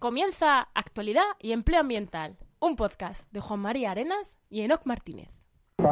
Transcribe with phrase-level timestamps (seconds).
[0.00, 5.28] Comienza Actualidad y Empleo Ambiental, un podcast de Juan María Arenas y Enoc Martínez.
[5.76, 5.90] 5,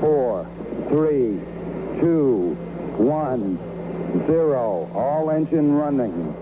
[0.00, 0.48] 4,
[0.88, 1.38] 3,
[2.00, 2.56] 2,
[2.98, 3.58] 1,
[4.26, 4.88] 0.
[4.94, 6.39] All engine running.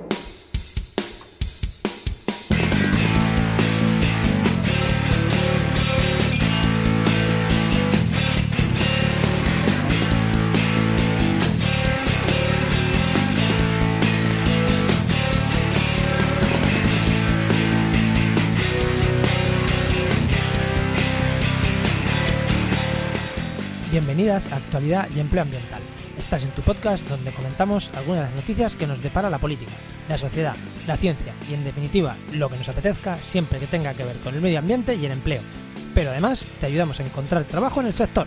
[24.28, 25.80] Actualidad y Empleo Ambiental.
[26.18, 29.72] Estás en tu podcast donde comentamos algunas de las noticias que nos depara la política,
[30.06, 30.54] la sociedad,
[30.86, 34.34] la ciencia y en definitiva lo que nos apetezca siempre que tenga que ver con
[34.34, 35.40] el medio ambiente y el empleo.
[35.94, 38.26] Pero además te ayudamos a encontrar trabajo en el sector.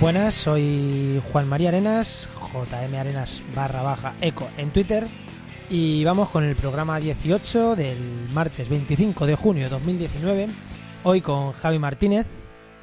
[0.00, 5.06] Buenas, soy Juan María Arenas, JM Arenas barra baja eco en Twitter
[5.70, 7.96] y vamos con el programa 18 del
[8.32, 10.48] martes 25 de junio de 2019.
[11.04, 12.26] Hoy con Javi Martínez,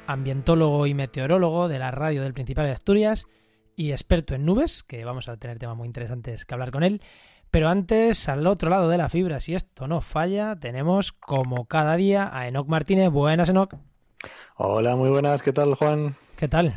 [0.06, 3.26] ambientólogo y meteorólogo de la radio del Principado de Asturias
[3.76, 7.02] y experto en nubes, que vamos a tener temas muy interesantes que hablar con él.
[7.50, 11.94] Pero antes, al otro lado de la fibra, si esto no falla, tenemos como cada
[11.96, 13.10] día a Enoc Martínez.
[13.10, 13.74] Buenas, Enoc.
[14.56, 15.42] Hola, muy buenas.
[15.42, 16.16] ¿Qué tal, Juan?
[16.36, 16.74] ¿Qué tal?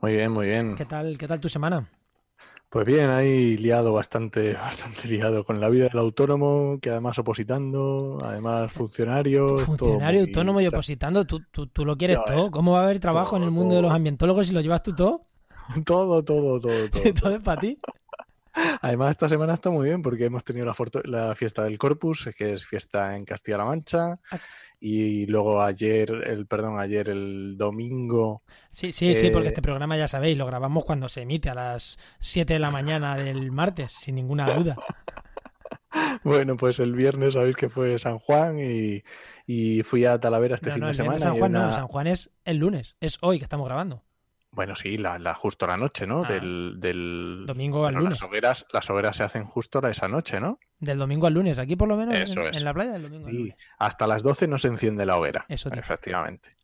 [0.00, 0.76] Muy bien, muy bien.
[0.76, 1.88] ¿Qué tal, qué tal tu semana?
[2.68, 8.18] Pues bien, ahí liado bastante, bastante liado con la vida del autónomo, que además opositando,
[8.22, 9.62] además funcionarios.
[9.62, 12.50] Funcionario, autónomo y opositando, ¿tú, tú, tú lo quieres todo?
[12.50, 13.76] ¿Cómo va a haber trabajo todo, en el mundo todo.
[13.76, 15.22] de los ambientólogos si lo llevas tú todo?
[15.84, 17.12] Todo, todo, todo, todo.
[17.12, 17.76] ¿Todo es para ti?
[18.82, 20.72] Además, esta semana está muy bien porque hemos tenido
[21.04, 24.38] la fiesta del Corpus, que es fiesta en Castilla-La Mancha, Ah.
[24.88, 29.96] Y luego ayer, el perdón, ayer el domingo, Sí, sí, sí, porque Eh, este programa
[29.96, 33.92] ya sabéis, lo grabamos cuando se emite a las 7 de la mañana del martes,
[33.92, 34.84] sin ninguna duda.
[36.24, 39.02] bueno, pues el viernes sabéis que fue San Juan y,
[39.46, 41.18] y fui a Talavera este No, fin no, de semana.
[41.18, 44.04] San Juan no, San Juan es el lunes, es hoy que estamos grabando.
[44.56, 46.24] Bueno, sí, la, la justo la noche, ¿no?
[46.24, 46.28] Ah.
[46.32, 47.44] Del, del...
[47.46, 48.20] Domingo al bueno, lunes.
[48.20, 50.58] Las hogueras, las hogueras se hacen justo esa noche, ¿no?
[50.80, 52.56] Del domingo al lunes, aquí por lo menos Eso en, es.
[52.56, 53.38] en la playa del domingo al Sí.
[53.38, 53.56] lunes.
[53.78, 55.44] Hasta las 12 no se enciende la hoguera.
[55.48, 55.80] Eso dice.
[55.80, 56.56] efectivamente.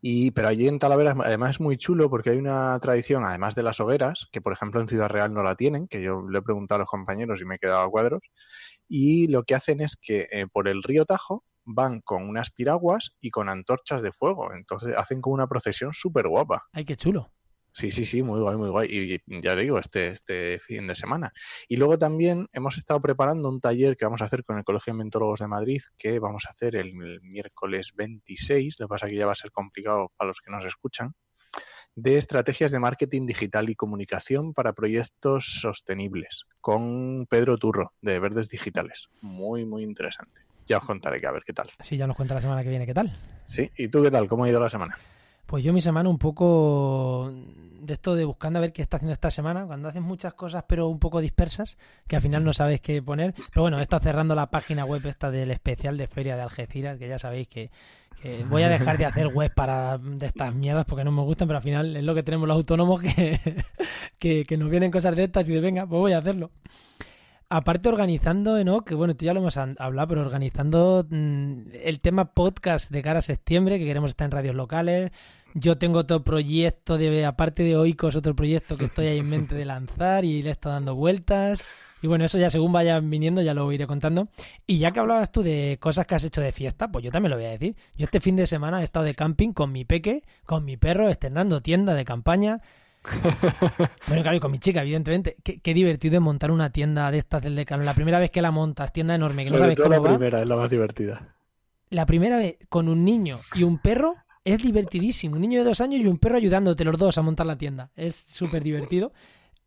[0.00, 3.62] Y, pero allí en Talavera además es muy chulo porque hay una tradición, además de
[3.62, 6.42] las hogueras, que por ejemplo en Ciudad Real no la tienen, que yo le he
[6.42, 8.22] preguntado a los compañeros y me he quedado a cuadros,
[8.88, 13.14] y lo que hacen es que eh, por el río Tajo van con unas piraguas
[13.20, 14.52] y con antorchas de fuego.
[14.54, 16.66] Entonces hacen como una procesión súper guapa.
[16.72, 17.30] Ay, qué chulo.
[17.72, 18.88] Sí, sí, sí, muy guay, muy guay.
[18.90, 21.32] Y ya digo, este, este fin de semana.
[21.68, 24.92] Y luego también hemos estado preparando un taller que vamos a hacer con el Colegio
[24.92, 29.06] de Mentólogos de Madrid, que vamos a hacer el, el miércoles 26, lo que pasa
[29.06, 31.14] que ya va a ser complicado para los que nos escuchan,
[31.94, 38.48] de estrategias de marketing digital y comunicación para proyectos sostenibles, con Pedro Turro, de Verdes
[38.48, 39.08] Digitales.
[39.20, 40.47] Muy, muy interesante.
[40.68, 41.70] Ya os contaré que a ver qué tal.
[41.80, 43.16] Sí, ya nos cuenta la semana que viene qué tal.
[43.44, 44.28] Sí, ¿y tú qué tal?
[44.28, 44.98] ¿Cómo ha ido la semana?
[45.46, 47.32] Pues yo mi semana un poco
[47.80, 50.64] de esto de buscando a ver qué está haciendo esta semana, cuando haces muchas cosas
[50.68, 53.34] pero un poco dispersas, que al final no sabes qué poner.
[53.50, 57.08] Pero bueno, estado cerrando la página web esta del especial de Feria de Algeciras, que
[57.08, 57.70] ya sabéis que,
[58.20, 61.48] que voy a dejar de hacer web para de estas mierdas porque no me gustan,
[61.48, 63.40] pero al final es lo que tenemos los autónomos que,
[64.18, 66.50] que, que nos vienen cosas de estas y de venga, pues voy a hacerlo.
[67.50, 68.84] Aparte organizando, ¿no?
[68.84, 73.20] Que bueno, tú ya lo hemos hablado, pero organizando mm, el tema podcast de cara
[73.20, 75.12] a septiembre, que queremos estar en radios locales.
[75.54, 79.54] Yo tengo otro proyecto de, aparte de Oikos, otro proyecto que estoy ahí en mente
[79.54, 81.64] de lanzar y le estado dando vueltas.
[82.02, 84.28] Y bueno, eso ya según vayan viniendo ya lo iré contando.
[84.66, 87.30] Y ya que hablabas tú de cosas que has hecho de fiesta, pues yo también
[87.30, 87.76] lo voy a decir.
[87.96, 91.08] Yo este fin de semana he estado de camping con mi peque, con mi perro,
[91.08, 92.58] estrenando tienda de campaña.
[94.06, 95.36] Bueno, claro, y con mi chica, evidentemente.
[95.42, 97.86] Qué, qué divertido es montar una tienda de estas del Decathlon.
[97.86, 100.08] La primera vez que la montas, tienda enorme, que no sabes todo cómo la va.
[100.16, 101.34] primera, es la más divertida.
[101.90, 105.36] La primera vez con un niño y un perro es divertidísimo.
[105.36, 107.90] Un niño de dos años y un perro ayudándote los dos a montar la tienda.
[107.96, 109.12] Es súper divertido.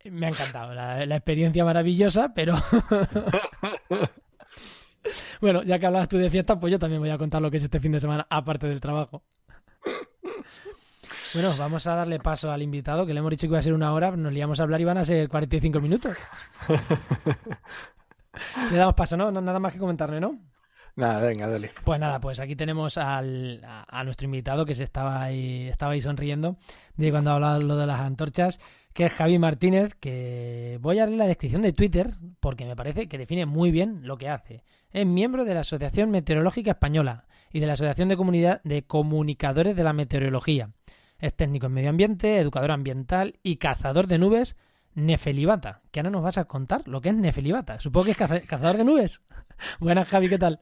[0.06, 0.74] Me ha encantado.
[0.74, 2.56] La, la experiencia maravillosa, pero...
[5.42, 7.58] bueno, ya que hablabas tú de fiesta, pues yo también voy a contar lo que
[7.58, 9.24] es este fin de semana, aparte del trabajo.
[11.33, 13.74] Bueno, vamos a darle paso al invitado, que le hemos dicho que iba a ser
[13.74, 16.16] una hora, nos liamos a hablar y van a ser 45 minutos.
[18.72, 19.31] Le damos paso, ¿no?
[19.31, 20.39] No- Nada más que comentarle, ¿no?
[20.95, 21.72] Nada, venga, dale.
[21.86, 25.94] Pues nada, pues aquí tenemos al, a, a nuestro invitado que se estaba ahí, estaba
[25.94, 26.57] ahí sonriendo
[26.95, 28.60] de cuando hablaba lo de las antorchas,
[28.94, 32.12] que es Javi Martínez, que voy a leer la descripción de Twitter
[32.42, 34.63] porque me parece que define muy bien lo que hace.
[34.92, 39.77] Es miembro de la Asociación Meteorológica Española y de la Asociación de Comunidad de Comunicadores
[39.77, 40.72] de la Meteorología.
[41.22, 44.58] Es técnico en medio ambiente, educador ambiental y cazador de nubes
[44.96, 45.82] Nefelibata.
[45.92, 47.80] Que ahora nos vas a contar lo que es Nefelibata.
[47.80, 49.22] Supongo que es caza- cazador de nubes.
[49.80, 50.60] Buenas, Javi, ¿qué tal?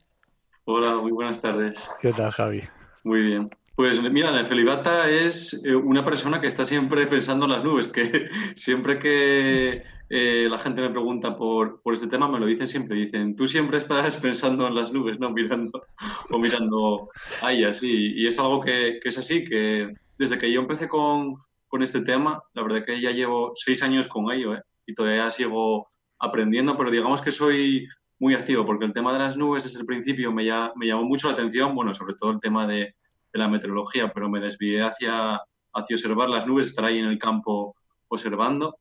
[0.65, 1.89] Hola, muy buenas tardes.
[2.01, 2.61] ¿Qué tal, Javi?
[3.03, 3.49] Muy bien.
[3.75, 8.27] Pues mira, Nefelibata es eh, una persona que está siempre pensando en las nubes, que
[8.55, 12.97] siempre que eh, la gente me pregunta por, por este tema me lo dicen siempre.
[12.97, 15.31] Dicen, tú siempre estás pensando en las nubes, ¿no?
[15.31, 15.83] Mirando
[16.29, 17.09] o mirando
[17.41, 17.81] a ellas.
[17.81, 21.37] Y, y es algo que, que es así, que desde que yo empecé con,
[21.67, 24.61] con este tema, la verdad que ya llevo seis años con ello, ¿eh?
[24.85, 25.89] Y todavía sigo
[26.19, 27.87] aprendiendo, pero digamos que soy
[28.19, 31.03] muy activo, porque el tema de las nubes desde el principio me, ya, me llamó
[31.03, 32.95] mucho la atención, bueno, sobre todo el tema de,
[33.31, 35.39] de la meteorología, pero me desvié hacia,
[35.73, 37.75] hacia observar las nubes, estar ahí en el campo
[38.09, 38.77] observando.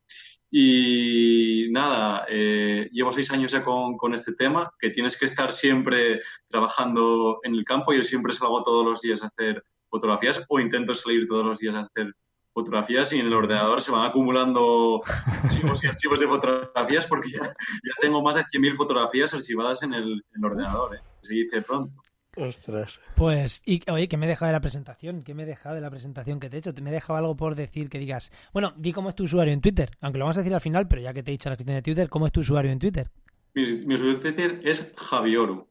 [0.51, 5.53] Y nada, eh, llevo seis años ya con, con, este tema, que tienes que estar
[5.53, 6.19] siempre
[6.49, 7.93] trabajando en el campo.
[7.93, 11.75] Yo siempre salgo todos los días a hacer fotografías o intento salir todos los días
[11.75, 12.13] a hacer
[12.53, 15.01] fotografías y en el ordenador se van acumulando
[15.43, 19.93] archivos y archivos de fotografías porque ya, ya tengo más de 100.000 fotografías archivadas en
[19.93, 20.95] el, en el ordenador.
[20.95, 20.99] ¿eh?
[21.21, 21.93] Se dice pronto.
[22.37, 22.99] Ostras.
[23.15, 25.23] Pues, y, oye, ¿qué me he dejado de la presentación?
[25.23, 26.73] ¿Qué me he dejado de la presentación que te he hecho?
[26.73, 28.31] ¿Te me he dejado algo por decir que digas?
[28.53, 30.87] Bueno, di cómo es tu usuario en Twitter, aunque lo vamos a decir al final,
[30.87, 32.79] pero ya que te he dicho la cuestión de Twitter, ¿cómo es tu usuario en
[32.79, 33.09] Twitter?
[33.53, 35.67] Mi, mi usuario de Twitter es Javioru.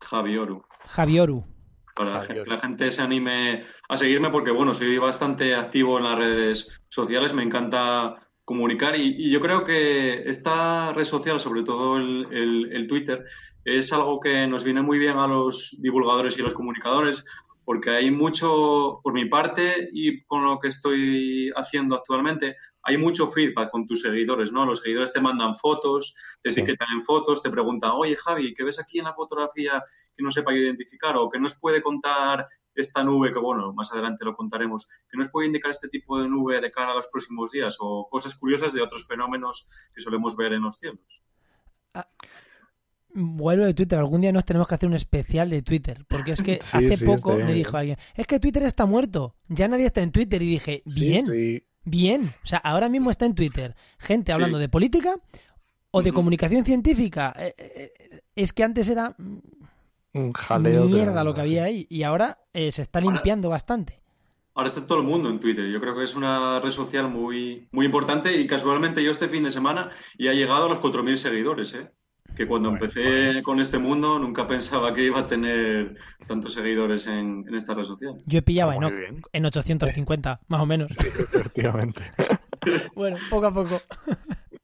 [0.00, 0.64] Javioru.
[0.86, 1.44] Javioru.
[1.94, 6.18] Para que la gente se anime a seguirme porque, bueno, soy bastante activo en las
[6.18, 11.98] redes sociales, me encanta comunicar y, y yo creo que esta red social, sobre todo
[11.98, 13.24] el, el, el Twitter,
[13.64, 17.24] es algo que nos viene muy bien a los divulgadores y los comunicadores
[17.70, 23.28] porque hay mucho, por mi parte y con lo que estoy haciendo actualmente, hay mucho
[23.28, 24.66] feedback con tus seguidores, ¿no?
[24.66, 26.12] Los seguidores te mandan fotos,
[26.42, 26.58] te sí.
[26.58, 29.84] etiquetan en fotos, te preguntan, oye Javi, ¿qué ves aquí en la fotografía
[30.16, 31.16] que no sepa identificar?
[31.16, 32.44] O que nos puede contar
[32.74, 36.26] esta nube, que bueno, más adelante lo contaremos, que nos puede indicar este tipo de
[36.26, 40.34] nube de cara a los próximos días o cosas curiosas de otros fenómenos que solemos
[40.34, 41.22] ver en los cielos.
[41.94, 42.08] Ah
[43.14, 43.98] vuelvo de Twitter.
[43.98, 46.04] Algún día nos tenemos que hacer un especial de Twitter.
[46.08, 49.34] Porque es que sí, hace sí, poco me dijo alguien, es que Twitter está muerto.
[49.48, 50.40] Ya nadie está en Twitter.
[50.42, 52.32] Y dije, bien, sí, bien.
[52.44, 55.16] O sea, ahora mismo está en Twitter gente hablando de política
[55.90, 57.34] o de comunicación científica.
[57.36, 59.16] Eh, eh, Es que antes era
[60.12, 60.86] Un jaleo.
[60.86, 61.86] mierda lo que había ahí.
[61.90, 64.00] Y ahora eh, se está Ahora- limpiando bastante.
[64.54, 65.66] Ahora está todo el mundo en Twitter.
[65.70, 69.44] Yo creo que es una red social muy, muy importante y casualmente yo este fin
[69.44, 71.88] de semana ya he llegado a los 4.000 seguidores, ¿eh?
[72.40, 75.94] Que cuando Bueno, empecé con este mundo nunca pensaba que iba a tener
[76.26, 78.14] tantos seguidores en, en esta red social.
[78.24, 80.90] Yo he pillado Ah, en, en 850, más o menos.
[80.90, 82.00] Efectivamente.
[82.94, 83.80] Bueno, poco a poco.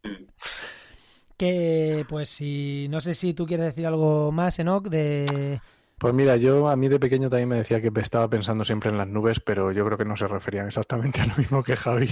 [1.37, 2.89] que, pues, si.
[2.89, 5.61] No sé si tú quieres decir algo más, Enoch, de.
[5.99, 8.97] Pues mira, yo a mí de pequeño también me decía que estaba pensando siempre en
[8.97, 12.09] las nubes, pero yo creo que no se referían exactamente a lo mismo que Javi.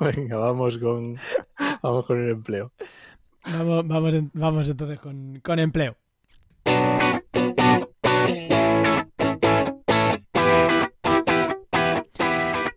[0.00, 1.16] Venga, vamos con,
[1.82, 2.72] vamos con el empleo.
[3.44, 5.96] Vamos, vamos, vamos entonces con, con empleo.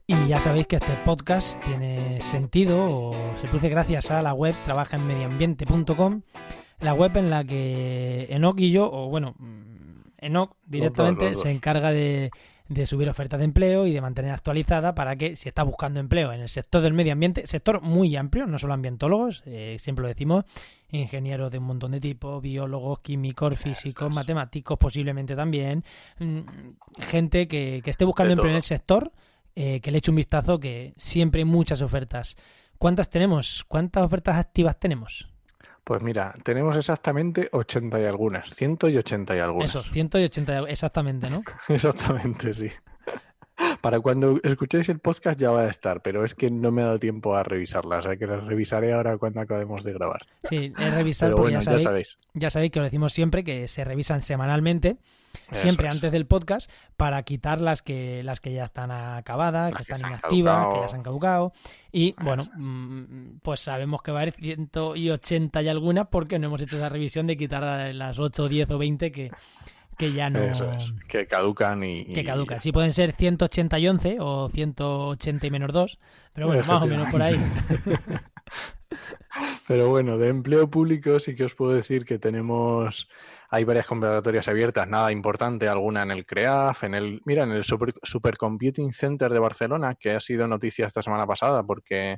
[0.07, 4.55] Y ya sabéis que este podcast tiene sentido o se produce gracias a la web
[4.63, 6.21] trabajaenmedioambiente.com,
[6.79, 11.91] la web en la que Enoch y yo, o bueno, mm, Enoch directamente se encarga
[11.91, 12.31] de,
[12.67, 16.33] de subir ofertas de empleo y de mantener actualizada para que si está buscando empleo
[16.33, 20.07] en el sector del medio ambiente, sector muy amplio, no solo ambientólogos, eh, siempre lo
[20.07, 20.45] decimos,
[20.89, 25.83] ingenieros de un montón de tipos, biólogos, químicos, físicos, matemáticos, posiblemente también,
[26.19, 26.39] mm,
[27.01, 29.11] gente que, que esté buscando empleo en el sector,
[29.55, 32.35] eh, que le eche un vistazo, que siempre hay muchas ofertas.
[32.77, 33.63] ¿Cuántas tenemos?
[33.67, 35.29] ¿Cuántas ofertas activas tenemos?
[35.85, 39.69] Pues mira, tenemos exactamente 80 y algunas, 100 y 80 y algunas.
[39.69, 41.43] Eso, 180 exactamente, ¿no?
[41.69, 42.71] Exactamente, sí.
[43.81, 46.85] Para cuando escuchéis el podcast ya va a estar, pero es que no me ha
[46.85, 50.25] dado tiempo a revisarlas, o sea que las revisaré ahora cuando acabemos de grabar.
[50.43, 53.43] Sí, es revisar Pero porque bueno, ya ya sabéis, ya sabéis que lo decimos siempre,
[53.43, 54.97] que se revisan semanalmente,
[55.51, 55.93] siempre es.
[55.93, 60.09] antes del podcast, para quitar las que, las que ya están acabadas, Las que están
[60.09, 61.51] inactivas, que ya se han caducado.
[61.91, 62.49] Y Eso bueno, es.
[62.55, 66.89] mm, pues sabemos que va a haber 180 y algunas porque no hemos hecho esa
[66.89, 69.31] revisión de quitar las 8, 10 o 20 que,
[69.95, 70.39] que ya no...
[70.43, 72.05] Eso es, que caducan y...
[72.13, 72.59] Que y- caducan.
[72.59, 75.99] Sí, pueden ser 180 y 11 o 180 y menos 2,
[76.33, 77.39] pero bueno, más o menos por ahí.
[79.67, 83.09] Pero bueno, de empleo público sí que os puedo decir que tenemos,
[83.49, 87.63] hay varias convocatorias abiertas, nada importante, alguna en el CREAF, en el, mira, en el
[87.63, 92.17] Super, Supercomputing Center de Barcelona, que ha sido noticia esta semana pasada porque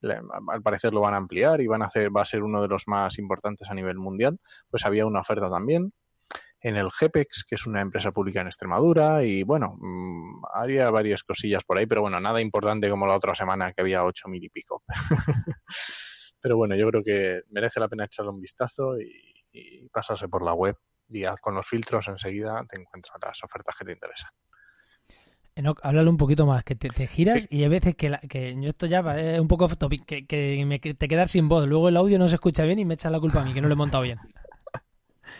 [0.00, 2.62] le- al parecer lo van a ampliar y van a hacer, va a ser uno
[2.62, 4.38] de los más importantes a nivel mundial,
[4.70, 5.92] pues había una oferta también.
[6.66, 11.22] En el GPEX, que es una empresa pública en Extremadura, y bueno, mm, haría varias
[11.22, 14.42] cosillas por ahí, pero bueno, nada importante como la otra semana que había ocho mil
[14.42, 14.82] y pico.
[16.40, 19.32] pero bueno, yo creo que merece la pena echarle un vistazo y,
[19.92, 20.76] pasarse por la web
[21.08, 24.28] y con los filtros enseguida te encuentras las ofertas que te interesan.
[25.54, 28.84] Enoch, háblale un poquito más, que te, giras y hay veces que, que yo esto
[28.84, 31.96] ya es un poco off topic, que, que me, te quedas sin voz, luego el
[31.96, 33.74] audio no se escucha bien y me echas la culpa a mí, que no lo
[33.74, 34.18] he montado bien.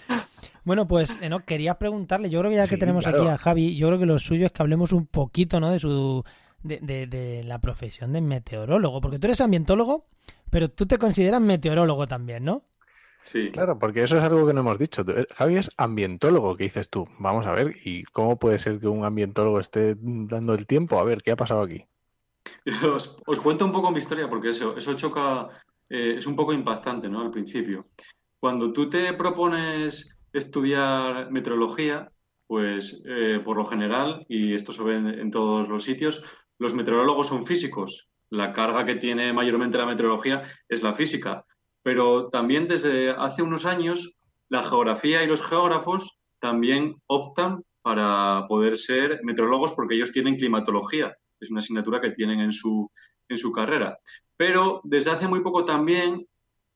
[0.67, 3.87] Bueno, pues Enoch, querías preguntarle, yo creo que ya que tenemos aquí a Javi, yo
[3.87, 5.71] creo que lo suyo es que hablemos un poquito, ¿no?
[5.71, 6.25] De su
[6.65, 10.07] de, de, de, la profesión de meteorólogo, porque tú eres ambientólogo,
[10.51, 12.65] pero tú te consideras meteorólogo también, ¿no?
[13.23, 13.53] Sí.
[13.53, 15.05] Claro, porque eso es algo que no hemos dicho.
[15.07, 17.07] Eh, Javi es ambientólogo, que dices tú.
[17.21, 20.99] Vamos a ver, ¿y cómo puede ser que un ambientólogo esté dando el tiempo?
[20.99, 21.85] A ver, ¿qué ha pasado aquí?
[22.93, 25.47] Os, cuento un poco mi historia, porque eso, eso choca,
[25.89, 27.21] eh, es un poco impactante, ¿no?
[27.21, 27.87] Al principio.
[28.41, 32.11] Cuando tú te propones estudiar meteorología,
[32.47, 36.23] pues eh, por lo general, y esto se ve en todos los sitios,
[36.59, 38.09] los meteorólogos son físicos.
[38.31, 41.45] La carga que tiene mayormente la meteorología es la física
[41.87, 44.17] pero también desde hace unos años
[44.49, 51.15] la geografía y los geógrafos también optan para poder ser meteorólogos porque ellos tienen climatología,
[51.39, 52.91] es una asignatura que tienen en su,
[53.29, 54.01] en su carrera.
[54.37, 56.27] Pero desde hace muy poco también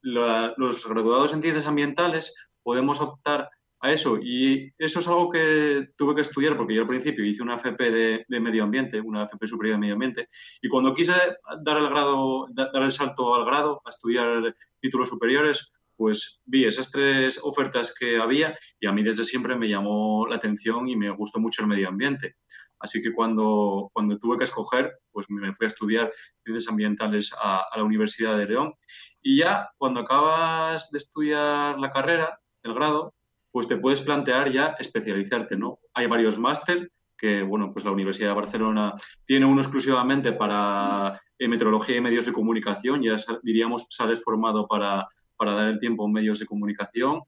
[0.00, 3.50] los graduados en ciencias ambientales podemos optar
[3.80, 4.18] a eso.
[4.22, 7.90] Y eso es algo que tuve que estudiar porque yo al principio hice una FP
[8.28, 10.28] de, medio ambiente, una FP superior de medio ambiente,
[10.62, 11.14] y cuando quise
[11.62, 16.90] dar el grado, dar el salto al grado, a estudiar títulos superiores, pues vi esas
[16.90, 21.10] tres ofertas que había y a mí desde siempre me llamó la atención y me
[21.10, 22.36] gustó mucho el medio ambiente.
[22.78, 26.10] Así que cuando, cuando tuve que escoger, pues me fui a estudiar
[26.42, 28.72] ciencias ambientales a, a la Universidad de León.
[29.20, 33.14] Y ya cuando acabas de estudiar la carrera, el grado,
[33.50, 35.78] pues te puedes plantear ya especializarte, ¿no?
[35.94, 41.96] Hay varios máster que, bueno, pues la Universidad de Barcelona tiene uno exclusivamente para meteorología
[41.96, 46.38] y medios de comunicación, ya diríamos sales formado para, para dar el tiempo en medios
[46.38, 47.22] de comunicación.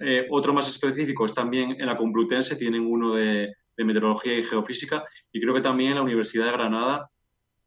[0.00, 4.42] Eh, otro más específico es también en la Complutense, tienen uno de, de meteorología y
[4.42, 7.10] geofísica, y creo que también en la Universidad de Granada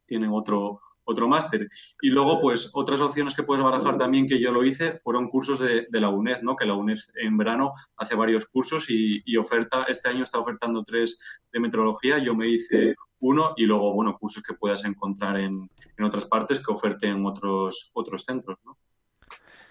[0.05, 1.67] tienen otro, otro máster.
[2.01, 5.57] Y luego, pues, otras opciones que puedes barajar también, que yo lo hice, fueron cursos
[5.59, 6.55] de, la UNED, ¿no?
[6.55, 11.17] Que la UNED en verano hace varios cursos y, oferta, este año está ofertando tres
[11.51, 16.05] de meteorología, yo me hice uno y luego, bueno, cursos que puedas encontrar en, en
[16.05, 18.77] otras partes que oferten otros, otros centros, ¿no?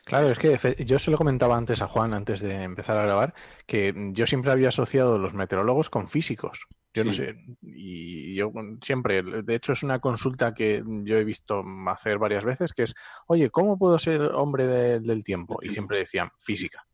[0.04, 3.34] Claro, es que yo se lo comentaba antes a Juan, antes de empezar a grabar,
[3.66, 6.68] que yo siempre había asociado los meteorólogos con físicos.
[6.96, 11.62] Yo no sé, y yo siempre, de hecho es una consulta que yo he visto
[11.88, 12.94] hacer varias veces, que es,
[13.26, 15.58] oye, ¿cómo puedo ser hombre del tiempo?
[15.62, 16.84] Y siempre decían, física.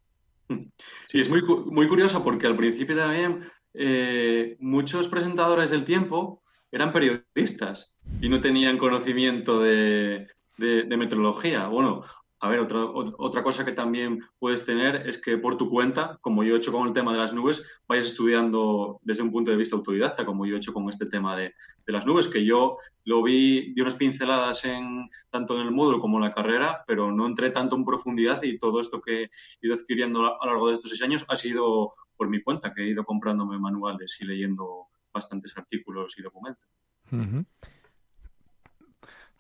[1.09, 3.45] Sí, es muy, muy curioso porque al principio también
[3.75, 10.27] eh, muchos presentadores del tiempo eran periodistas y no tenían conocimiento de,
[10.59, 11.69] de, de meteorología.
[11.69, 12.03] Bueno,
[12.43, 16.43] a ver, otra, otra cosa que también puedes tener es que por tu cuenta, como
[16.43, 19.57] yo he hecho con el tema de las nubes, vayas estudiando desde un punto de
[19.57, 21.55] vista autodidacta, como yo he hecho con este tema de,
[21.87, 26.17] las nubes, que yo lo vi de unas pinceladas en, tanto en el módulo como
[26.17, 29.31] en la carrera, pero no entré tanto en profundidad y todo esto que he
[29.61, 32.83] ido adquiriendo a lo largo de estos seis años ha sido por mi cuenta, que
[32.83, 36.69] he ido comprándome manuales y leyendo bastantes artículos y documentos.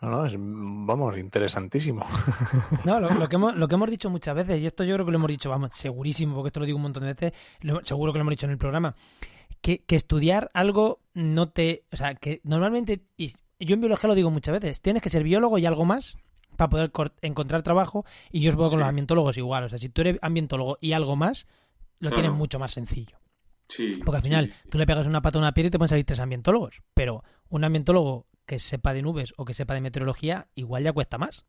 [0.03, 2.05] No, no, es, vamos, interesantísimo.
[2.85, 5.13] No, lo, que hemos, lo que hemos dicho muchas veces, y esto yo creo que
[5.13, 7.33] lo hemos dicho, vamos, segurísimo, porque esto lo digo un montón de veces,
[7.85, 8.97] seguro que lo hemos dicho en el programa,
[9.61, 11.85] que, que estudiar algo no te...
[11.93, 15.23] O sea, que normalmente, y yo en biología lo digo muchas veces, tienes que ser
[15.23, 16.19] biólogo y algo más
[16.57, 16.91] para poder
[17.23, 19.65] encontrar trabajo, y yo os voy con los ambientólogos igual.
[19.65, 21.47] O sea, si tú eres ambientólogo y algo más,
[22.01, 23.19] lo tienes mucho más sencillo.
[23.69, 25.89] Sí, Porque al final tú le pegas una pata a una piedra y te pueden
[25.89, 26.83] salir tres ambientólogos.
[26.93, 31.19] Pero un ambientólogo que sepa de nubes o que sepa de meteorología, igual ya cuesta
[31.19, 31.45] más.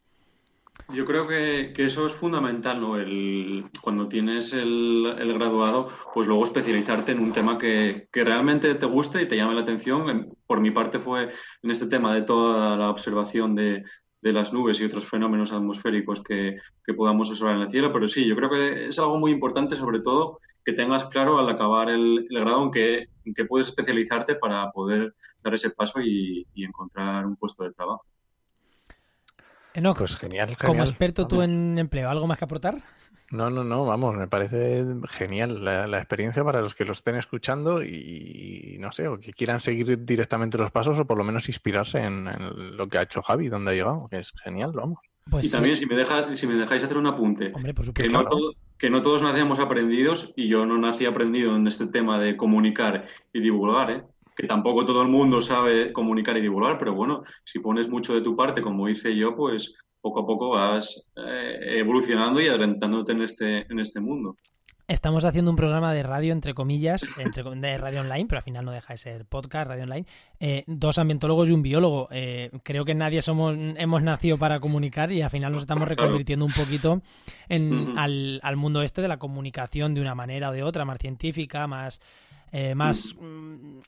[0.90, 2.98] Yo creo que, eso es fundamental, ¿no?
[2.98, 9.22] El, cuando tienes el, graduado, pues luego especializarte en un tema que, realmente te guste
[9.22, 10.36] y te llame la atención.
[10.46, 11.30] Por mi parte fue
[11.62, 13.84] en este tema de toda la observación de,
[14.22, 16.58] las nubes y otros fenómenos atmosféricos que,
[16.98, 20.00] podamos observar en el cielo, pero sí, yo creo que es algo muy importante, sobre
[20.00, 24.72] todo, que tengas claro al acabar el, grado en que, en que puedes especializarte para
[24.72, 28.06] poder dar ese paso y, encontrar un puesto de trabajo.
[29.76, 32.76] Enoch, pues genial, como experto tú en empleo, ¿algo más que aportar?
[33.32, 37.84] No, no, no, vamos, me parece genial la, experiencia para los que lo estén escuchando
[37.84, 41.98] y, no sé, o que quieran seguir directamente los pasos o por lo menos inspirarse
[41.98, 42.30] en,
[42.78, 45.00] lo que ha hecho Javi, donde ha llegado, que es genial, vamos.
[45.30, 47.52] Pues y también, si, me deja, si me dejáis hacer un apunte,
[47.96, 48.26] que, no
[48.78, 53.06] que no todos nacemos aprendidos y yo no nací aprendido en este tema de comunicar
[53.32, 54.04] y divulgar, ¿eh?
[54.36, 58.22] Que tampoco todo el mundo sabe comunicar y divulgar, pero bueno, si pones mucho de
[58.22, 63.22] tu parte, como hice yo, pues poco a poco vas eh, evolucionando y adelantándote en
[63.22, 64.36] este, en este mundo.
[64.90, 68.66] Estamos haciendo un programa de radio, entre comillas, entre, de radio online, pero al final
[68.66, 70.06] no deja de ser podcast, radio online.
[70.42, 72.10] Eh, dos ambientólogos y un biólogo.
[72.12, 76.46] Eh, creo que nadie somos hemos nacido para comunicar y al final nos estamos reconvirtiendo
[76.46, 77.02] un poquito
[77.48, 80.98] en, al, al, mundo este de la comunicación de una manera o de otra, más
[81.00, 82.02] científica, más,
[82.52, 83.80] eh, más mm,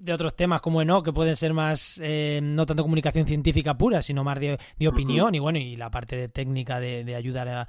[0.00, 4.02] de otros temas como no, que pueden ser más, eh, no tanto comunicación científica pura,
[4.02, 7.60] sino más de, opinión y bueno, y la parte de técnica de, de ayudar a,
[7.62, 7.68] a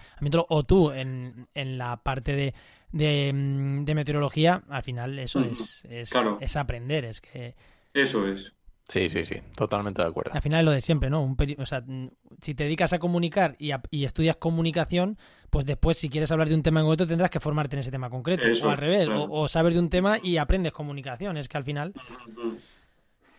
[0.49, 2.53] o tú en, en la parte de,
[2.91, 7.55] de, mm, meteorología, al final eso es, es, es aprender, es que...
[7.93, 8.53] Eso es.
[8.91, 10.31] Sí, sí, sí, totalmente de acuerdo.
[10.33, 11.23] Al final es lo de siempre, ¿no?
[11.23, 11.81] Un o sea,
[12.41, 15.17] si te dedicas a comunicar y, y, estudias comunicación,
[15.49, 17.89] pues después si quieres hablar de un tema en concreto tendrás que formarte en ese
[17.89, 18.43] tema concreto.
[18.65, 21.37] o al revés, o, saber de un tema y aprendes comunicación.
[21.37, 21.93] Es que al final...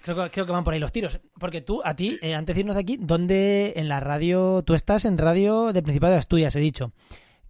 [0.01, 1.21] Creo que, creo que van por ahí los tiros.
[1.39, 4.63] Porque tú, a ti, eh, antes de irnos de aquí, ¿dónde en la radio?
[4.63, 6.93] Tú estás en radio del Principado de Asturias, he dicho.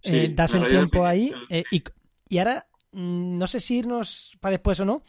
[0.01, 1.33] Eh, das el tiempo ahí.
[1.49, 1.81] Eh, y,
[2.27, 5.03] y, ahora, mm, no sé si irnos para después o no,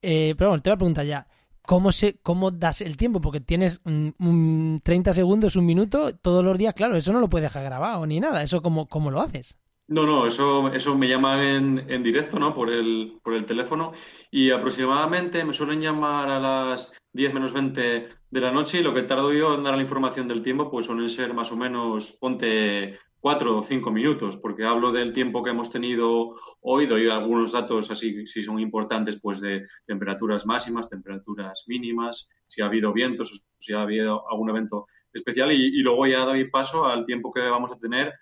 [0.00, 1.28] pero bueno, te voy a preguntar ya.
[1.70, 3.20] ¿Cómo, se, ¿Cómo das el tiempo?
[3.20, 7.44] Porque tienes un, 30 segundos, un minuto, todos los días, claro, eso no lo puedes
[7.44, 8.42] dejar grabado ni nada.
[8.42, 9.54] ¿Eso cómo, cómo lo haces?
[9.86, 12.52] No, no, eso, eso me llaman en, en, directo, ¿no?
[12.54, 13.92] Por el, por el teléfono
[14.32, 18.92] y aproximadamente me suelen llamar a las 10 menos 20 de la noche y lo
[18.92, 22.10] que tardo yo en dar la información del tiempo pues suelen ser más o menos,
[22.20, 27.52] ponte cuatro o cinco minutos, porque hablo del tiempo que hemos tenido hoy, doy algunos
[27.52, 33.46] datos así, si son importantes, pues de temperaturas máximas, temperaturas mínimas, si ha habido vientos,
[33.58, 37.72] si ha habido algún evento especial, y, luego ya doy paso al tiempo que vamos
[37.72, 38.12] a tener,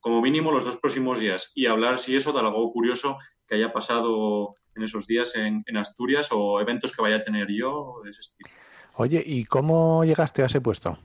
[0.00, 3.72] como mínimo, los dos próximos días, y hablar, si eso, de algo curioso que haya
[3.72, 8.10] pasado en esos días en, en Asturias o eventos que vaya a tener yo de
[8.10, 8.50] ese estilo.
[8.96, 10.98] Oye, ¿y cómo llegaste a ese puesto?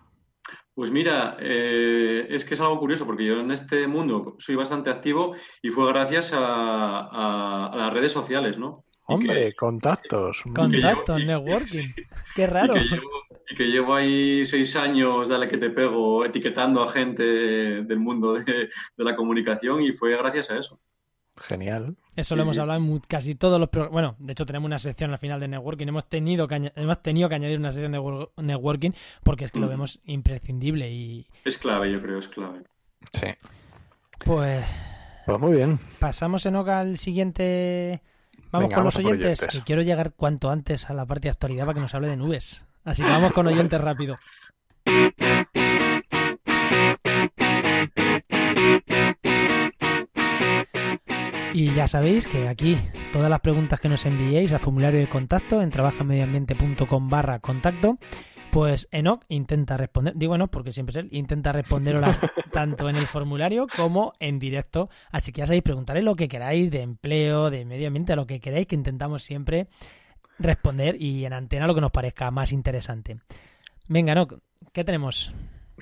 [0.79, 4.89] Pues mira, eh, es que es algo curioso porque yo en este mundo soy bastante
[4.89, 8.85] activo y fue gracias a, las redes sociales, ¿no?
[9.07, 10.41] Hombre, contactos.
[10.55, 11.89] Contactos, networking.
[12.33, 12.75] Qué raro.
[13.49, 17.23] Y que, llevo, ahí seis años, dale que te pego, etiquetando a gente
[17.83, 20.79] del mundo de la comunicación y fue gracias a eso.
[21.47, 21.95] Genial.
[22.15, 23.93] Eso lo hemos hablado en casi todos los programas.
[23.93, 25.87] Bueno, de hecho tenemos una sección al final de networking.
[25.87, 28.91] Hemos tenido que, hemos tenido que añadir una sección de networking
[29.23, 29.69] porque es que lo mm.
[29.69, 31.27] vemos imprescindible y...
[31.45, 32.63] Es clave, yo creo, es clave.
[33.13, 33.27] Sí.
[34.25, 34.65] Pues...
[35.25, 35.79] Pues muy bien.
[35.99, 38.01] Pasamos en Oca al siguiente...
[38.51, 41.75] Vamos con los oyentes, que quiero llegar cuanto antes a la parte de actualidad para
[41.75, 42.65] que nos hable de nubes.
[42.83, 44.17] Así que vamos con oyentes rápido.
[51.53, 52.77] Y ya sabéis que aquí
[53.11, 57.97] todas las preguntas que nos enviéis al formulario de contacto en trabajamediambiente.com barra contacto,
[58.51, 63.07] pues Enoch intenta responder, digo no porque siempre es él, intenta responderlas tanto en el
[63.07, 64.89] formulario como en directo.
[65.11, 68.39] Así que ya sabéis, preguntaré lo que queráis de empleo, de medio ambiente, lo que
[68.39, 69.67] queráis, que intentamos siempre
[70.37, 73.19] responder y en antena lo que nos parezca más interesante.
[73.87, 74.39] Venga, Enoch,
[74.71, 75.33] ¿qué tenemos?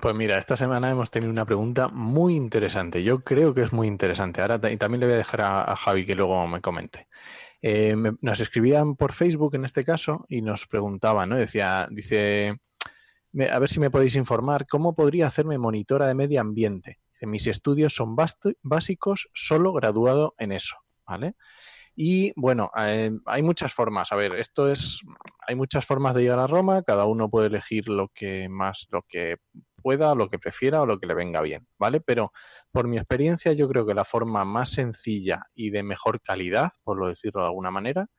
[0.01, 3.03] Pues mira, esta semana hemos tenido una pregunta muy interesante.
[3.03, 4.41] Yo creo que es muy interesante.
[4.41, 7.07] Ahora y también le voy a dejar a, Javi que luego me comente.
[7.61, 11.35] Eh, nos escribían por Facebook en este caso y nos preguntaban, ¿no?
[11.37, 12.59] Decía, dice,
[13.49, 16.99] a ver si me podéis informar cómo podría hacerme monitora de medio ambiente.
[17.13, 18.15] Dice, mis estudios son
[18.61, 20.75] básicos, solo graduado en eso,
[21.07, 21.35] ¿vale?
[21.99, 24.11] Y bueno, eh, hay muchas formas.
[24.11, 25.01] A ver, esto es,
[25.47, 26.83] hay muchas formas de llegar a Roma.
[26.83, 29.37] Cada uno puede elegir lo que más, lo que
[29.87, 32.01] pueda, lo que prefiera, o lo que le venga bien, ¿vale?
[32.01, 32.33] Pero
[32.73, 36.97] por mi experiencia yo creo que la forma más sencilla y de mejor calidad, por
[36.97, 38.09] lo decirlo de alguna manera,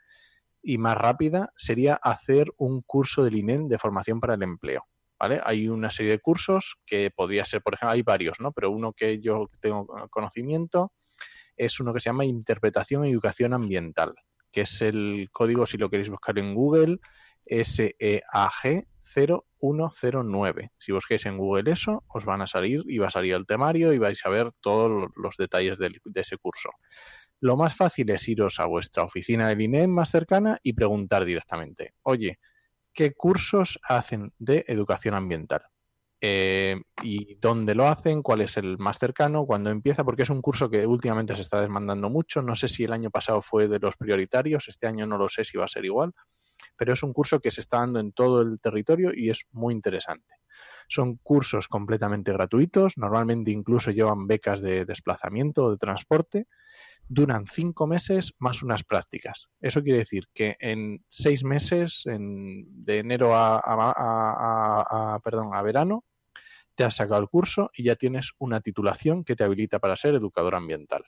[0.63, 4.87] y más rápida sería hacer un curso del INEN de formación para el empleo.
[5.21, 5.43] ¿Vale?
[5.45, 8.53] Hay una serie de cursos que podría ser, por ejemplo, hay varios, ¿no?
[8.53, 10.95] Pero uno que yo tengo conocimiento
[11.55, 14.15] es uno que se llama Interpretación y Educación Ambiental,
[14.51, 16.97] que es el código, si lo queréis buscar en Google,
[17.45, 20.73] SEAG0 109.
[20.79, 23.93] Si busquéis en Google eso, os van a salir y va a salir el temario
[23.93, 26.71] y vais a ver todos los detalles de, ese curso.
[27.41, 31.95] Lo más fácil es iros a vuestra oficina del INEM más cercana y preguntar directamente,
[32.03, 32.39] oye,
[32.93, 35.63] ¿qué cursos hacen de educación ambiental?
[36.21, 40.43] Eh, y dónde lo hacen, cuál es el más cercano, cuándo empieza, porque es un
[40.43, 42.43] curso que últimamente se está demandando mucho.
[42.43, 45.45] No sé si el año pasado fue de los prioritarios, este año no lo sé
[45.45, 46.13] si va a ser igual,
[46.79, 49.75] pero es un curso que se está dando en todo el territorio y es muy
[49.75, 50.35] interesante.
[50.89, 56.47] Son cursos completamente gratuitos, normalmente incluso llevan becas de desplazamiento o de transporte.
[57.11, 59.49] Duran cinco meses más unas prácticas.
[59.61, 66.05] Eso quiere decir que en seis meses, en, de enero a, perdón, a verano,
[66.75, 70.15] te has sacado el curso y ya tienes una titulación que te habilita para ser
[70.15, 71.05] educador ambiental.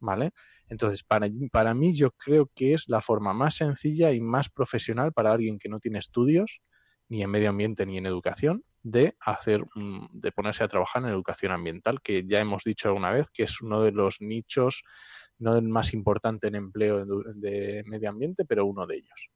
[0.00, 0.32] ¿Vale?
[0.68, 5.12] Entonces, para, para mí yo creo que es la forma más sencilla y más profesional
[5.12, 6.60] para alguien que no tiene estudios,
[7.08, 9.64] ni en medio ambiente ni en educación, de hacer,
[10.12, 13.60] de ponerse a trabajar en educación ambiental, que ya hemos dicho alguna vez que es
[13.60, 14.82] uno de los nichos,
[15.38, 19.30] no el más importante en empleo de medio ambiente, pero uno de ellos.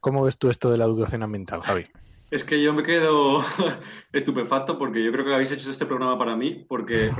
[0.00, 1.86] ¿Cómo ves tú esto de la educación ambiental, Javi?
[2.32, 3.44] Es que yo me quedo
[4.12, 7.10] estupefacto porque yo creo que habéis hecho este programa para mí porque,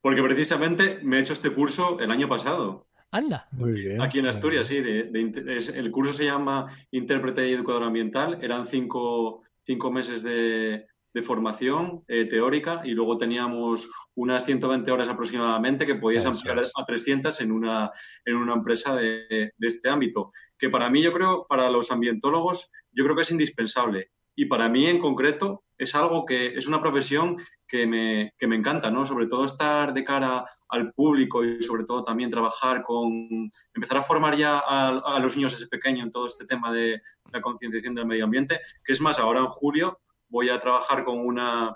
[0.00, 2.86] porque precisamente me he hecho este curso el año pasado.
[3.10, 3.48] Anda.
[3.50, 4.00] Muy bien.
[4.00, 4.76] Aquí en Asturias, sí.
[4.76, 8.38] el curso se llama Intérprete y Educador Ambiental.
[8.40, 10.86] Eran cinco, cinco meses de,
[11.24, 17.40] formación eh, teórica y luego teníamos unas 120 horas aproximadamente que podías ampliar a 300
[17.40, 17.90] en una,
[18.24, 20.30] en una empresa de, de, este ámbito.
[20.56, 24.10] Que para mí, yo creo, para los ambientólogos, yo creo que es indispensable.
[24.36, 28.54] Y para mí en concreto es algo que es una profesión que me, que me
[28.56, 29.04] encanta, ¿no?
[29.04, 34.02] Sobre todo estar de cara al público y sobre todo también trabajar con, empezar a
[34.02, 37.00] formar ya a, los niños desde pequeño en todo este tema de
[37.32, 41.18] la concienciación del medio ambiente, que es más, ahora en julio voy a trabajar con
[41.18, 41.74] una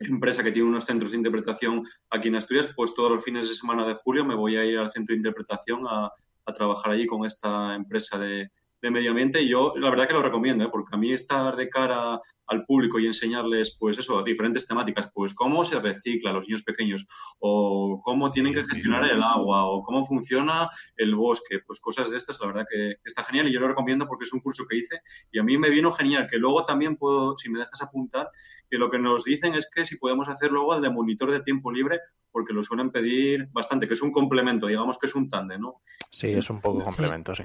[0.00, 3.54] empresa que tiene unos centros de interpretación aquí en Asturias, pues todos los fines de
[3.54, 6.10] semana de julio me voy a ir al centro de interpretación a,
[6.46, 8.50] a trabajar allí con esta empresa de,
[8.82, 10.68] de medio ambiente y yo la verdad que lo recomiendo, ¿eh?
[10.70, 15.32] porque a mí estar de cara al público y enseñarles, pues eso, diferentes temáticas, pues
[15.32, 17.06] cómo se recicla los niños pequeños,
[17.38, 22.18] o cómo tienen que gestionar el agua, o cómo funciona el bosque, pues cosas de
[22.18, 24.76] estas, la verdad que está genial y yo lo recomiendo porque es un curso que
[24.76, 28.28] hice y a mí me vino genial, que luego también puedo, si me dejas apuntar,
[28.68, 31.40] que lo que nos dicen es que si podemos hacer luego el de monitor de
[31.40, 32.00] tiempo libre,
[32.32, 35.82] porque lo suelen pedir bastante, que es un complemento, digamos que es un tándem, ¿no?
[36.10, 37.44] Sí, es un poco complemento, sí.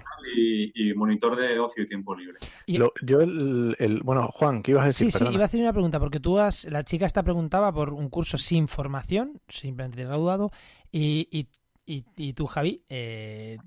[0.73, 2.37] Y, monitor de ocio y tiempo libre.
[2.65, 5.11] yo, el, bueno, Juan, ¿qué ibas a decir?
[5.11, 7.93] Sí, sí, iba a hacer una pregunta, porque tú has, la chica esta preguntaba por
[7.93, 10.51] un curso sin formación, simplemente graduado,
[10.91, 13.57] y, y, y, tú, Javi, eh,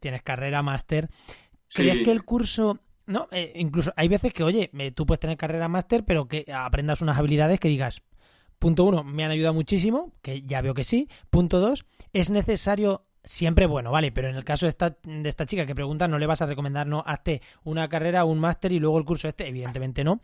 [0.00, 1.08] tienes carrera, máster.
[1.70, 5.66] ¿Crees que el curso no, eh, incluso hay veces que, oye, tú puedes tener carrera
[5.66, 8.02] máster, pero que aprendas unas habilidades que digas,
[8.58, 11.08] Punto uno, me han ayudado muchísimo, que ya veo que sí.
[11.30, 15.46] Punto dos, es necesario siempre bueno, vale, pero en el caso de esta, de esta
[15.46, 18.78] chica que pregunta, no le vas a recomendar, no, hazte una carrera, un máster y
[18.78, 20.20] luego el curso este, evidentemente no.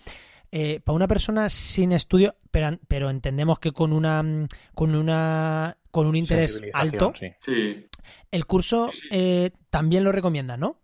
[0.51, 6.07] Eh, para una persona sin estudio, pero, pero entendemos que con una con una con
[6.07, 7.89] un interés alto, sí.
[8.31, 10.79] el curso eh, también lo recomienda, ¿no?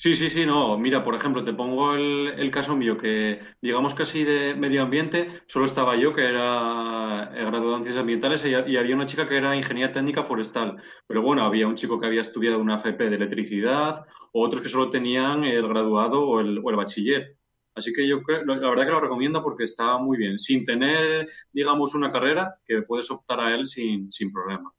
[0.00, 0.78] Sí, sí, sí, no.
[0.78, 5.64] Mira, por ejemplo, te pongo el, caso mío, que digamos casi de medio ambiente, solo
[5.66, 9.56] estaba yo, que era eh, graduado en ciencias ambientales, y, había una chica que era
[9.56, 10.76] ingeniera técnica forestal.
[11.08, 14.68] Pero bueno, había un chico que había estudiado una FP de electricidad, o otros que
[14.68, 17.36] solo tenían el graduado o el, o el bachiller.
[17.74, 20.38] Así que yo la verdad que lo recomiendo porque está muy bien.
[20.38, 24.72] Sin tener, digamos, una carrera, que puedes optar a él sin, sin problema.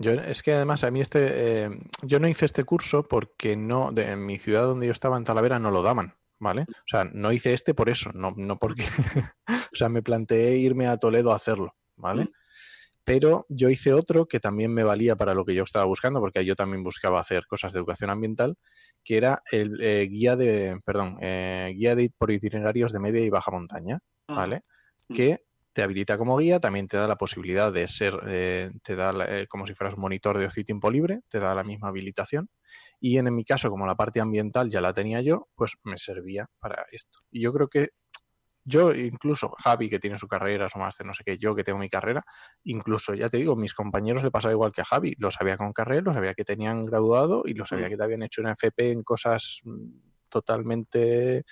[0.00, 1.70] Yo, es que además a mí este, eh,
[2.02, 5.24] yo no hice este curso porque no, de, en mi ciudad donde yo estaba en
[5.24, 6.62] Talavera no lo daban, ¿vale?
[6.62, 8.84] O sea, no hice este por eso, no, no porque,
[9.46, 12.24] o sea, me planteé irme a Toledo a hacerlo, ¿vale?
[12.24, 12.28] Mm.
[13.04, 16.46] Pero yo hice otro que también me valía para lo que yo estaba buscando, porque
[16.46, 18.56] yo también buscaba hacer cosas de educación ambiental,
[19.04, 23.28] que era el eh, guía de, perdón, eh, guía de, por itinerarios de media y
[23.28, 24.34] baja montaña, ah.
[24.34, 24.62] ¿vale?
[25.08, 25.14] Mm.
[25.14, 29.12] Que te habilita como guía, también te da la posibilidad de ser, eh, te da
[29.28, 31.88] eh, como si fueras un monitor de ocio y tiempo libre, te da la misma
[31.88, 32.48] habilitación.
[32.98, 36.46] Y en, mi caso, como la parte ambiental ya la tenía yo, pues me servía
[36.58, 37.20] para esto.
[37.30, 37.90] Y yo creo que
[38.64, 41.78] yo, incluso Javi, que tiene su carrera, su máster, no sé qué, yo que tengo
[41.78, 42.22] mi carrera,
[42.64, 45.14] incluso, ya te digo, mis compañeros le pasaba igual que a Javi.
[45.18, 47.90] Lo sabía con carrera, lo sabía que tenían graduado y lo sabía mm.
[47.90, 49.88] que te habían hecho una FP en cosas mm,
[50.28, 51.44] totalmente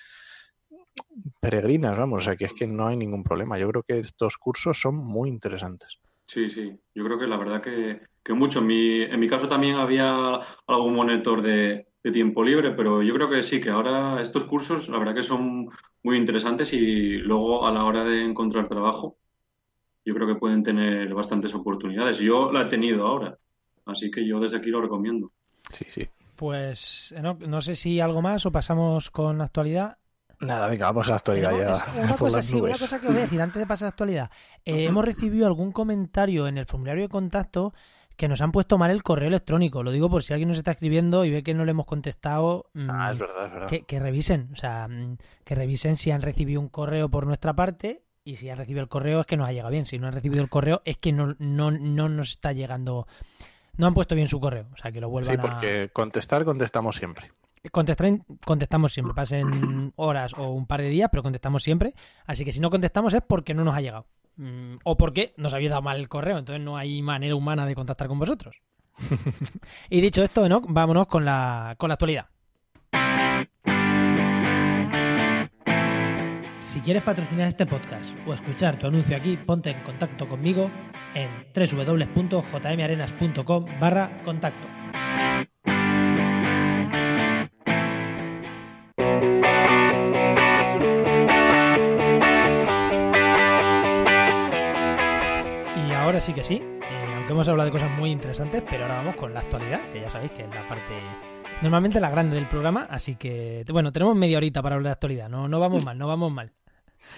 [1.41, 3.59] peregrinas, vamos, o sea que es que no hay ningún problema.
[3.59, 5.99] Yo creo que estos cursos son muy interesantes.
[6.29, 8.01] Sí, sí, yo creo que la verdad que,
[8.35, 8.59] mucho.
[8.59, 13.29] En mi, en mi caso también había algún monitor de, tiempo libre, pero yo creo
[13.29, 15.69] que sí, que ahora estos cursos la verdad que son
[16.03, 19.19] muy interesantes y luego a la hora de encontrar trabajo,
[20.07, 22.17] yo creo que pueden tener bastantes oportunidades.
[22.17, 23.39] Yo la he tenido ahora,
[23.85, 25.33] así que yo desde aquí lo recomiendo.
[25.71, 26.09] Sí, sí.
[26.35, 29.99] Pues no, no sé si algo más o pasamos con actualidad.
[30.41, 32.01] Nada, venga, vamos a la actualidad ya.
[32.03, 33.91] Una cosa, sí, una cosa que os voy a decir antes de pasar a la
[33.91, 34.31] actualidad.
[34.65, 37.75] Eh, hemos recibido algún comentario en el formulario de contacto
[38.17, 39.83] que nos han puesto mal el correo electrónico.
[39.83, 42.71] Lo digo por si alguien nos está escribiendo y ve que no le hemos contestado.
[42.75, 43.69] mm, Ah, es verdad, es verdad.
[43.69, 47.53] que, que revisen, o sea, mm, que revisen si han recibido un correo por nuestra
[47.55, 49.87] parte y si han recibido el correo es que nos ha llegado bien.
[49.87, 53.07] Si no han recibido el correo es que no, no, no nos está llegando,
[53.77, 56.97] no han puesto bien su correo, o sea, que lo vuelvan Sí, porque contestar, contestamos
[56.97, 57.31] siempre.
[57.71, 61.95] Contestamos siempre, pasen horas o un par de días, pero contestamos siempre.
[62.27, 64.07] Así que si no contestamos es porque no nos ha llegado.
[64.37, 67.75] Mm, O porque nos había dado mal el correo, entonces no hay manera humana de
[67.75, 68.63] contactar con vosotros.
[69.91, 72.27] y dicho esto, Enoch, vámonos con la, con la actualidad.
[76.61, 80.71] Si quieres patrocinar este podcast o escuchar tu anuncio aquí, ponte en contacto conmigo
[81.15, 84.69] en www.jmarenas.com barra contacto.
[96.19, 99.15] Ahora sí que sí, eh, aunque hemos hablado de cosas muy interesantes, pero ahora vamos
[99.15, 100.95] con la actualidad, que ya sabéis que es la parte
[101.63, 105.29] normalmente la grande del programa, así que bueno, tenemos media horita para hablar de actualidad,
[105.29, 106.53] no, no vamos mal, no vamos mal.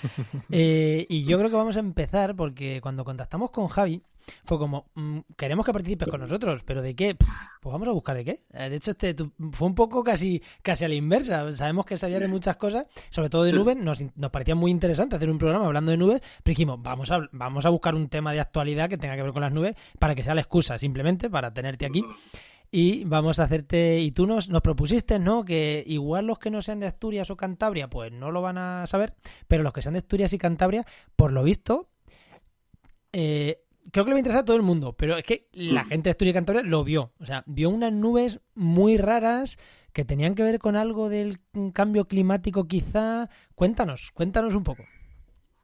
[0.50, 4.02] Eh, y yo creo que vamos a empezar porque cuando contactamos con Javi
[4.44, 7.16] fue como, mm, queremos que participes con nosotros, pero ¿de qué?
[7.16, 8.40] Pues vamos a buscar de qué.
[8.52, 9.14] Eh, De hecho, este
[9.52, 11.50] fue un poco casi, casi a la inversa.
[11.52, 13.76] Sabemos que sabía de muchas cosas, sobre todo de nubes.
[13.76, 17.28] Nos, nos parecía muy interesante hacer un programa hablando de nubes, pero dijimos, vamos a,
[17.32, 20.14] vamos a buscar un tema de actualidad que tenga que ver con las nubes para
[20.14, 22.04] que sea la excusa, simplemente para tenerte aquí.
[22.72, 25.44] Y vamos a hacerte, y tú nos, nos propusiste, ¿no?
[25.44, 28.86] Que igual los que no sean de Asturias o Cantabria, pues no lo van a
[28.86, 29.14] saber,
[29.48, 31.88] pero los que sean de Asturias y Cantabria, por lo visto,
[33.12, 35.84] eh, creo que le va a interesar a todo el mundo, pero es que la
[35.84, 35.88] Mm.
[35.88, 37.12] gente de Asturias y Cantabria lo vio.
[37.20, 39.58] O sea, vio unas nubes muy raras
[39.92, 41.40] que tenían que ver con algo del
[41.72, 43.28] cambio climático, quizá.
[43.54, 44.84] Cuéntanos, cuéntanos un poco.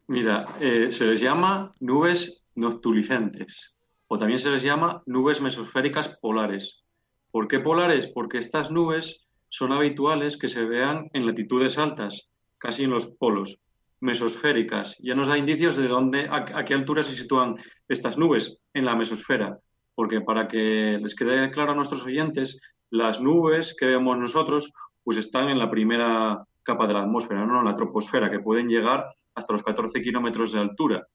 [0.09, 3.75] Mira, eh, se les llama nubes noctulicentes
[4.09, 6.85] o también se les llama nubes mesosféricas polares.
[7.31, 8.07] ¿Por qué polares?
[8.07, 13.59] Porque estas nubes son habituales que se vean en latitudes altas, casi en los polos,
[14.01, 14.97] mesosféricas.
[15.01, 17.57] Ya nos da indicios de dónde, a, qué altura se sitúan
[17.89, 19.59] estas nubes en la mesosfera.
[19.95, 25.17] Porque para que les quede claro a nuestros oyentes, las nubes que vemos nosotros pues
[25.17, 29.07] están en la primera capa de la atmósfera, no en la troposfera, que pueden llegar
[29.35, 31.07] hasta los 14 kilómetros de altura.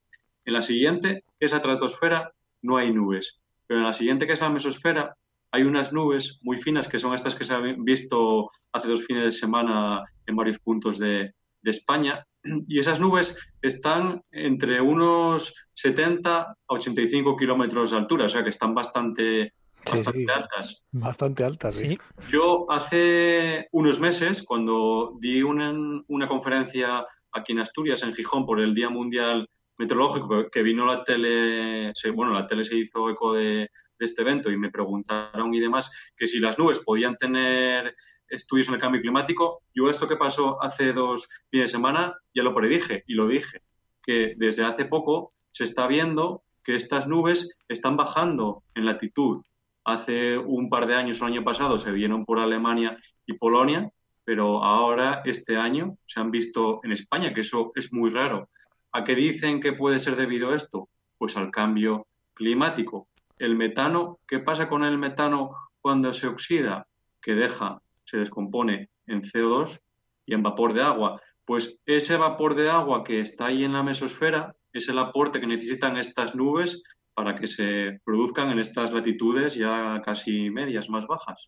[0.45, 3.41] En la siguiente, que es la estratosfera, no hay nubes.
[3.67, 5.15] Pero en la siguiente, que es la mesosfera,
[5.51, 9.23] hay unas nubes muy finas que son estas que se han visto hace dos fines
[9.23, 12.25] de semana en varios puntos de, de España.
[12.67, 18.49] Y esas nubes están entre unos 70 a 85 kilómetros de altura, o sea que
[18.49, 19.53] están bastante,
[19.85, 20.27] Sí, bastante sí.
[20.31, 20.85] altas.
[20.91, 21.97] Bastante alta, sí.
[22.31, 25.73] Yo hace unos meses, cuando di una,
[26.07, 29.47] una conferencia aquí en Asturias, en Gijón, por el Día Mundial
[29.77, 34.21] Meteorológico, que vino la tele, se- bueno, la tele se hizo eco de, de este
[34.21, 37.95] evento y me preguntaron y demás que si las nubes podían tener
[38.31, 42.43] estudios en el cambio climático, yo esto que pasó hace dos fines de semana ya
[42.43, 43.61] lo predije y lo dije,
[44.03, 49.43] que desde hace poco se está viendo que estas nubes están bajando en latitud.
[49.83, 53.91] Hace un par de años, el año pasado, se vieron por Alemania y Polonia,
[54.23, 58.49] pero ahora, este año, se han visto en España, que eso es muy raro.
[58.91, 60.89] ¿A qué dicen que puede ser debido a esto?
[61.17, 63.07] Pues al cambio climático.
[63.39, 66.87] El metano, ¿qué pasa con el metano cuando se oxida?
[67.21, 69.79] Que deja, se descompone en CO2
[70.25, 71.21] y en vapor de agua.
[71.45, 75.47] Pues ese vapor de agua que está ahí en la mesosfera es el aporte que
[75.47, 81.47] necesitan estas nubes para que se produzcan en estas latitudes ya casi medias más bajas.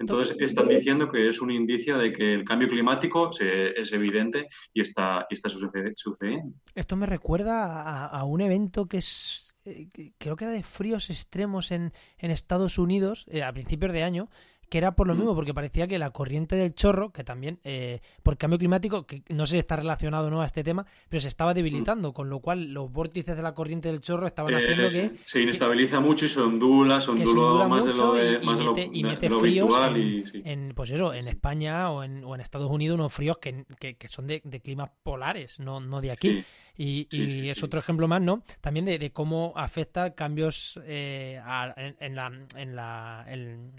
[0.00, 4.46] Entonces están diciendo que es un indicio de que el cambio climático se- es evidente
[4.72, 6.54] y está, y está sucede- sucediendo.
[6.74, 9.54] Esto me recuerda a, a un evento que es.
[9.64, 14.04] eh, creo que era de fríos extremos en, en Estados Unidos eh, a principios de
[14.04, 14.28] año,
[14.68, 15.18] que era por lo Mm.
[15.18, 19.22] mismo, porque parecía que la corriente del chorro, que también eh, por cambio climático, que
[19.30, 22.28] no sé si está relacionado o no a este tema, pero se estaba debilitando, con
[22.30, 26.00] lo cual los vórtices de la corriente del chorro estaban haciendo Eh, que se inestabiliza
[26.00, 28.74] mucho y se ondula, se ondula más de lo, de- y- y más de lo-
[28.74, 30.42] mete- y de mete lo fríos en- y, sí.
[30.44, 33.96] en pues eso en España o en, o en Estados Unidos unos fríos que, que-
[33.96, 36.44] que son de, de climas polares no, no de aquí Sí.
[36.76, 37.64] y, Sí, y sí, es sí.
[37.64, 42.32] otro ejemplo más no también de, de cómo afecta cambios eh, a- en, en la
[42.56, 43.72] en la en,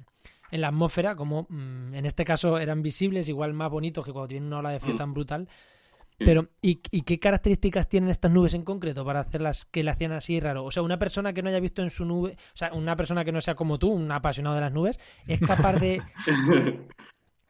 [0.52, 4.28] en la atmósfera como mm, en este caso eran visibles igual más bonitos que cuando
[4.28, 4.98] tienen una ola de frío Mm.
[4.98, 5.48] tan brutal
[6.18, 10.12] pero ¿y, y qué características tienen estas nubes en concreto para hacerlas que le hacían
[10.12, 10.66] así raro?
[10.66, 13.24] O sea, una persona que no haya visto en su nube, o sea, una persona
[13.24, 16.02] que no sea como tú, un apasionado de las nubes, es capaz de,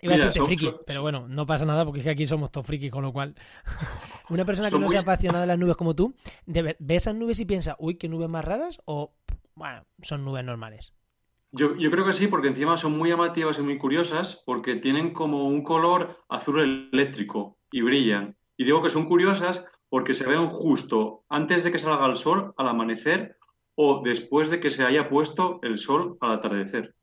[0.01, 2.65] Iba a decirte friki, pero bueno, no pasa nada porque es que aquí somos todos
[2.67, 3.33] frikis, con lo cual.
[4.29, 6.13] Una persona que no sea apasionada de las nubes como tú,
[6.45, 9.13] de ver- ve esas nubes y piensa, uy, qué nubes más raras, o
[9.55, 10.93] bueno, son nubes normales.
[11.51, 15.13] Yo, yo, creo que sí, porque encima son muy llamativas y muy curiosas, porque tienen
[15.13, 18.35] como un color azul eléctrico y brillan.
[18.55, 22.53] Y digo que son curiosas porque se ven justo antes de que salga el sol
[22.57, 23.37] al amanecer
[23.75, 26.95] o después de que se haya puesto el sol al atardecer.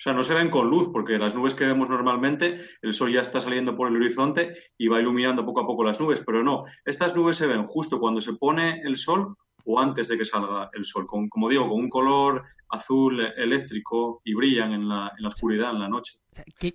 [0.00, 3.12] O sea, no se ven con luz, porque las nubes que vemos normalmente, el sol
[3.12, 6.42] ya está saliendo por el horizonte y va iluminando poco a poco las nubes, pero
[6.42, 10.24] no, estas nubes se ven justo cuando se pone el sol o antes de que
[10.24, 15.12] salga el sol, con, como digo, con un color azul eléctrico y brillan en la,
[15.16, 16.18] en la oscuridad, en la noche.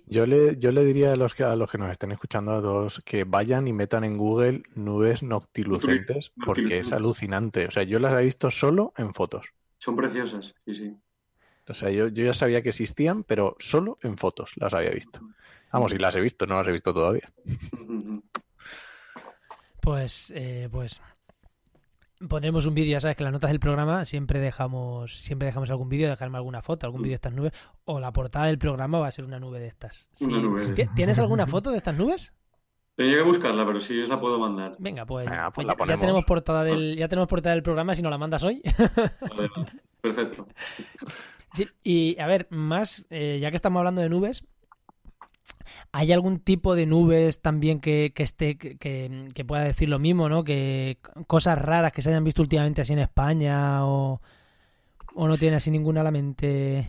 [0.06, 2.60] Yo le, yo le diría a los, que, a los que nos estén escuchando a
[2.60, 7.66] todos que vayan y metan en Google nubes noctilucentes, porque es alucinante.
[7.66, 9.46] O sea, yo las he visto solo en fotos.
[9.78, 10.96] Son preciosas, sí, sí.
[11.68, 15.20] O sea, yo, yo ya sabía que existían, pero solo en fotos las había visto.
[15.72, 17.32] Vamos, y las he visto, no las he visto todavía.
[19.80, 21.00] Pues, eh, pues
[22.28, 25.88] pondremos un vídeo, ya sabes que las notas del programa siempre dejamos, siempre dejamos algún
[25.88, 27.52] vídeo, dejarme alguna foto, algún vídeo de estas nubes,
[27.84, 30.08] o la portada del programa va a ser una nube de estas.
[30.94, 32.32] ¿Tienes alguna foto de estas nubes?
[32.94, 34.74] Tenía que buscarla, pero sí os la puedo mandar.
[34.78, 38.16] Venga, pues, pues ya, tenemos portada del, ya tenemos portada del programa si no la
[38.16, 38.62] mandas hoy.
[40.00, 40.46] Perfecto.
[41.52, 44.44] Sí, y a ver, más, eh, ya que estamos hablando de nubes,
[45.92, 50.44] ¿Hay algún tipo de nubes también que, esté que, pueda decir lo mismo, ¿no?
[50.44, 54.20] Que cosas raras que se hayan visto últimamente así en España o,
[55.14, 56.88] o no tiene así ninguna a la mente.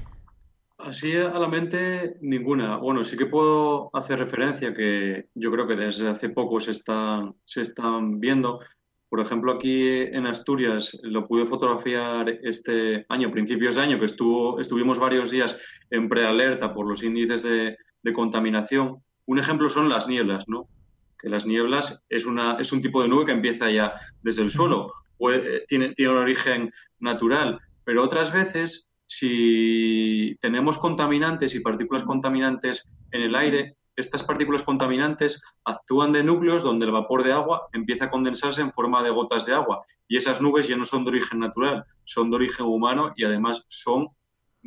[0.77, 2.77] Así a la mente ninguna.
[2.77, 7.35] Bueno, sí que puedo hacer referencia que yo creo que desde hace poco se están,
[7.45, 8.59] se están viendo.
[9.09, 14.59] Por ejemplo, aquí en Asturias lo pude fotografiar este año, principios de año, que estuvo,
[14.59, 15.57] estuvimos varios días
[15.89, 19.03] en prealerta por los índices de, de contaminación.
[19.25, 20.67] Un ejemplo son las nieblas, ¿no?
[21.19, 23.93] Que las nieblas es, una, es un tipo de nube que empieza ya
[24.23, 31.53] desde el suelo, eh, tiene, tiene un origen natural, pero otras veces, si tenemos contaminantes
[31.53, 37.23] y partículas contaminantes en el aire, estas partículas contaminantes actúan de núcleos donde el vapor
[37.23, 39.83] de agua empieza a condensarse en forma de gotas de agua.
[40.07, 43.65] Y esas nubes ya no son de origen natural, son de origen humano y además
[43.69, 44.09] son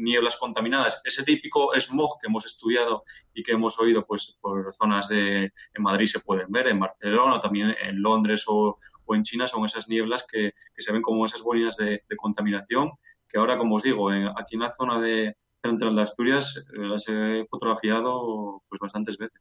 [0.00, 5.08] nieblas contaminadas, ese típico smog que hemos estudiado y que hemos oído pues por zonas
[5.08, 8.78] de en Madrid se pueden ver, en Barcelona, también en Londres o,
[9.12, 12.92] en China son esas nieblas que, se ven como esas bolinas de, contaminación
[13.28, 17.08] que ahora, como os digo, aquí en la zona de central de Asturias eh, las
[17.08, 19.40] he fotografiado pues bastantes veces.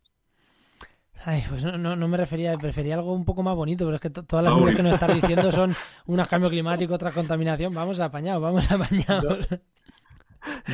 [1.25, 4.09] Ay, pues no, no, me refería, prefería algo un poco más bonito, pero es que
[4.09, 5.75] todas las nubes que nos estás diciendo son
[6.07, 7.73] unas cambio climático, otra contaminación.
[7.73, 9.47] Vamos apañados, vamos apañados.
[9.49, 9.57] Yo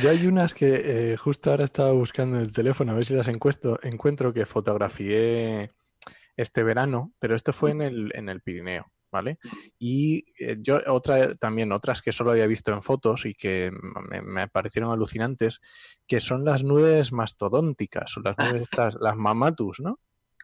[0.08, 3.28] hay unas que eh, justo ahora estaba buscando en el teléfono a ver si las
[3.28, 5.70] encuentro, encuentro que fotografié
[6.36, 9.38] este verano, pero esto fue en el, en el Pirineo, ¿vale?
[9.78, 13.70] Y eh, yo otra también otras que solo había visto en fotos y que
[14.22, 15.60] me, parecieron alucinantes,
[16.06, 18.68] que son las nubes mastodónticas, o las nubes
[19.00, 19.98] las mamatus, ¿no?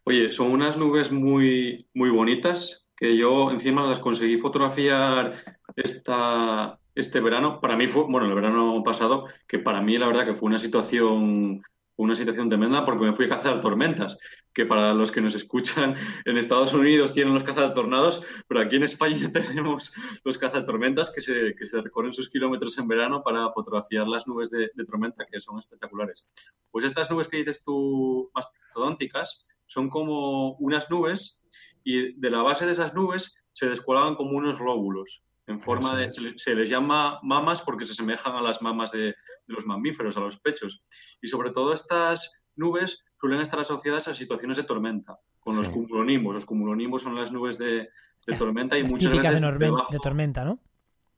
[0.05, 5.35] Oye, son unas nubes muy muy bonitas que yo encima las conseguí fotografiar
[5.77, 10.27] esta este verano, para mí fue, bueno, el verano pasado, que para mí la verdad
[10.27, 11.63] que fue una situación
[11.97, 14.19] una situación tremenda porque me fui a cazar tormentas,
[14.53, 18.85] que para los que nos escuchan en Estados Unidos tienen los cazatornados, pero aquí en
[18.85, 19.93] España tenemos
[20.25, 24.51] los cazatormentas que se, que se recorren sus kilómetros en verano para fotografiar las nubes
[24.51, 26.31] de, tormenta, que son espectaculares.
[26.71, 31.43] Pues estas nubes que dices tú, mastodónticas, son como unas nubes
[31.85, 36.11] y de la base de esas nubes se descuelgan como unos lóbulos en forma de...
[36.37, 39.15] Se, les llama mamas porque se asemejan a las mamas de,
[39.47, 40.85] los mamíferos, a los pechos.
[41.21, 46.35] Y sobre todo estas nubes suelen estar asociadas a situaciones de tormenta, con los cumulonimos.
[46.35, 47.89] Los cumulonimos son las nubes de,
[48.39, 50.61] tormenta y muchas veces de, de tormenta, ¿no?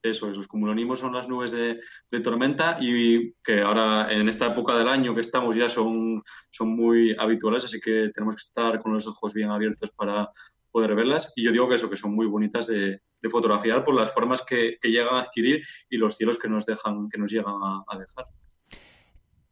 [0.05, 1.81] Eso es, los cumulonimos son las nubes de,
[2.21, 7.17] tormenta y que ahora en esta época del año que estamos ya son, son muy
[7.19, 10.29] habituales, así que tenemos que estar con los ojos bien abiertos para
[10.75, 11.33] poder verlas.
[11.37, 14.43] Y yo digo que eso, que son muy bonitas de, de fotografiar por las formas
[14.43, 18.27] que, llegan a adquirir y los cielos que nos dejan, que nos llegan a, dejar.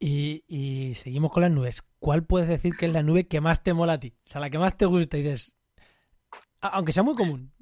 [0.00, 1.82] Y, seguimos con las nubes.
[2.00, 4.14] ¿Cuál puedes decir que es la nube que más te mola a ti?
[4.26, 5.56] O sea, la que más te gusta y dices,
[6.60, 7.52] aunque sea muy común.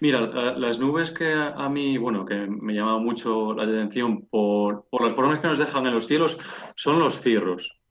[0.00, 0.20] Mira,
[0.56, 5.12] las nubes que a mí, bueno, que me llama mucho la atención por, por, las
[5.12, 6.38] formas que nos dejan en los cielos
[6.74, 7.81] son los cirros.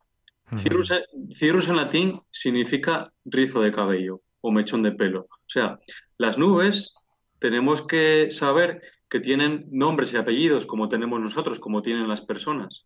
[0.58, 0.92] Cirrus,
[1.34, 5.28] cirrus en latín significa rizo de cabello o mechón de pelo.
[5.30, 5.80] O sea,
[6.18, 6.94] las nubes
[7.40, 12.86] tenemos que saber que tienen nombres y apellidos como tenemos nosotros, como tienen las personas.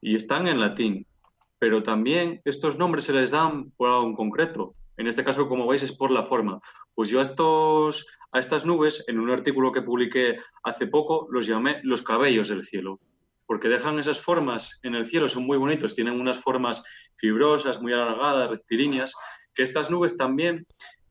[0.00, 1.06] Y están en latín.
[1.58, 4.74] Pero también estos nombres se les dan por algo en concreto.
[4.96, 6.60] En este caso, como veis, es por la forma.
[6.94, 11.46] Pues yo a, estos, a estas nubes, en un artículo que publiqué hace poco, los
[11.46, 13.00] llamé los cabellos del cielo,
[13.46, 16.82] porque dejan esas formas en el cielo, son muy bonitos, tienen unas formas
[17.16, 19.12] fibrosas, muy alargadas, rectilíneas,
[19.54, 20.66] que estas nubes también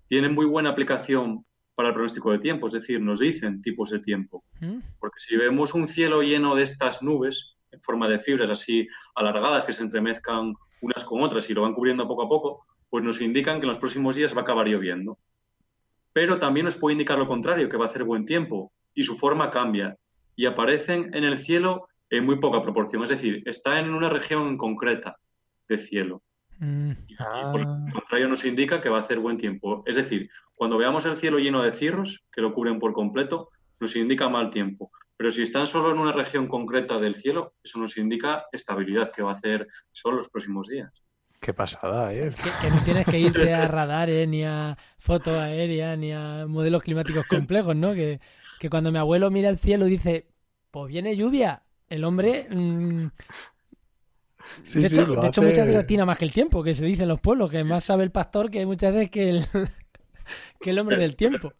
[0.07, 3.99] tienen muy buena aplicación para el pronóstico de tiempo, es decir, nos dicen tipos de
[3.99, 4.43] tiempo.
[4.59, 4.79] ¿Mm?
[4.99, 9.63] Porque si vemos un cielo lleno de estas nubes, en forma de fibras así alargadas
[9.63, 13.21] que se entremezcan unas con otras y lo van cubriendo poco a poco, pues nos
[13.21, 15.17] indican que en los próximos días va a acabar lloviendo.
[16.11, 19.17] Pero también nos puede indicar lo contrario, que va a hacer buen tiempo y su
[19.17, 19.97] forma cambia
[20.35, 24.57] y aparecen en el cielo en muy poca proporción, es decir, está en una región
[24.57, 25.17] concreta
[25.67, 26.21] de cielo.
[26.59, 26.91] Mm.
[27.07, 27.15] Y
[27.51, 29.83] por el contrario nos indica que va a hacer buen tiempo.
[29.87, 33.49] Es decir, cuando veamos el cielo lleno de cirros, que lo cubren por completo,
[33.79, 34.91] nos indica mal tiempo.
[35.17, 39.23] Pero si están solo en una región concreta del cielo, eso nos indica estabilidad, que
[39.23, 40.91] va a hacer solo los próximos días.
[41.39, 42.31] Qué pasada, ¿eh?
[42.31, 46.83] Que, que no tienes que irte a radares, ni a foto aérea, ni a modelos
[46.83, 47.91] climáticos complejos, ¿no?
[47.93, 48.21] Que,
[48.59, 50.27] que cuando mi abuelo mira el cielo y dice,
[50.71, 51.63] pues viene lluvia,
[51.93, 52.47] el hombre...
[52.49, 53.07] mm,
[54.63, 56.85] Sí, de sí, hecho, de hecho muchas veces atina más que el tiempo, que se
[56.85, 59.45] dice en los pueblos, que más sabe el pastor que muchas veces que el,
[60.61, 61.53] que el hombre del tiempo.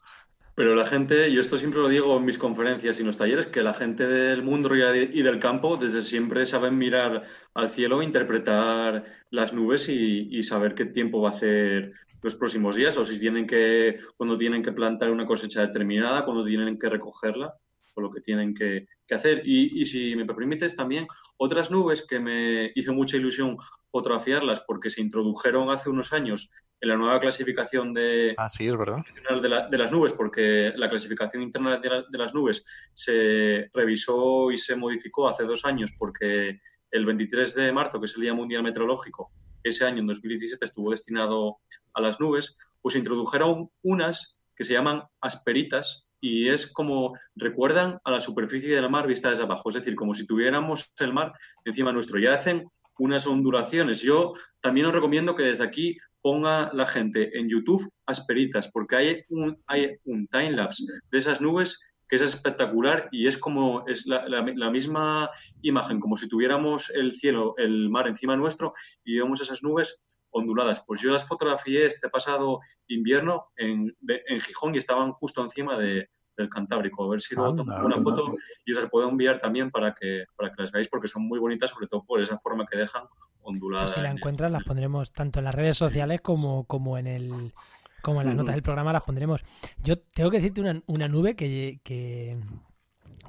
[0.56, 3.48] Pero la gente, yo esto siempre lo digo en mis conferencias y en los talleres,
[3.48, 7.24] que la gente del mundo y del campo desde siempre saben mirar
[7.56, 12.76] al cielo, interpretar las nubes y, y saber qué tiempo va a hacer los próximos
[12.76, 16.90] días o si tienen que, cuando tienen que plantar una cosecha determinada, cuando tienen que
[16.90, 17.56] recogerla
[18.02, 19.42] lo que tienen que, que hacer.
[19.46, 21.06] Y, y si me permites también,
[21.38, 23.58] otras nubes que me hizo mucha ilusión
[23.92, 26.50] fotografiarlas porque se introdujeron hace unos años
[26.82, 28.98] en la nueva clasificación de, Ah, sí, es verdad.
[29.42, 32.64] de, la- de las nubes, porque la clasificación interna de, la- de las nubes
[32.94, 36.60] se revisó y se modificó hace dos años, porque
[36.92, 39.32] el 23 de marzo, que es el Día Mundial Meteorológico,
[39.64, 41.58] ese año, en 2017, estuvo destinado
[41.94, 48.12] a las nubes, pues introdujeron unas que se llaman asperitas y es como recuerdan a
[48.12, 51.34] la superficie del mar vista desde abajo, es decir, como si tuviéramos el mar
[51.66, 52.18] encima nuestro.
[52.18, 52.66] Ya hacen
[52.98, 54.02] unas ondulaciones.
[54.02, 59.24] Yo también os recomiendo que desde aquí ponga la gente en YouTube asperitas, porque hay
[59.28, 64.28] un, hay un timelapse de esas nubes que es espectacular y es como es la,
[64.30, 65.30] la- la misma
[65.62, 68.72] imagen, como si tuviéramos el cielo, el mar encima nuestro
[69.04, 70.00] y vemos esas nubes
[70.34, 70.84] onduladas.
[70.86, 75.78] Pues yo las fotografié este pasado invierno en, de- en Gijón y estaban justo encima
[75.78, 77.04] de- del Cantábrico.
[77.06, 78.34] A ver si luego tomo una foto
[78.66, 81.38] y os las puedo enviar también para que, para que las veáis porque son muy
[81.40, 83.04] bonitas, sobre todo por esa forma que dejan
[83.44, 83.84] ondulada.
[83.86, 86.98] Pues si la en el- encuentras, las pondremos tanto en las redes sociales como, como
[86.98, 87.54] en el
[88.02, 89.42] como en las notas del programa las pondremos.
[89.82, 92.38] Yo tengo que decirte una, una nube que, que,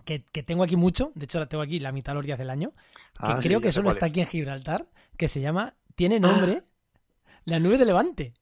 [0.04, 2.38] que, que tengo aquí mucho, de hecho la tengo aquí la mitad de los días
[2.38, 2.80] del año, que
[3.32, 4.10] Ah, creo que solo está es.
[4.10, 4.86] aquí en Gibraltar,
[5.16, 6.62] que se llama, tiene nombre,
[7.44, 8.32] la nube de Levante.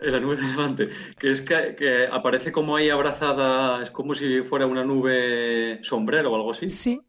[0.00, 0.88] En la nube de Levante,
[1.18, 6.32] que es que, que aparece como ahí abrazada, es como si fuera una nube sombrero
[6.32, 6.70] o algo así.
[6.70, 7.00] Sí,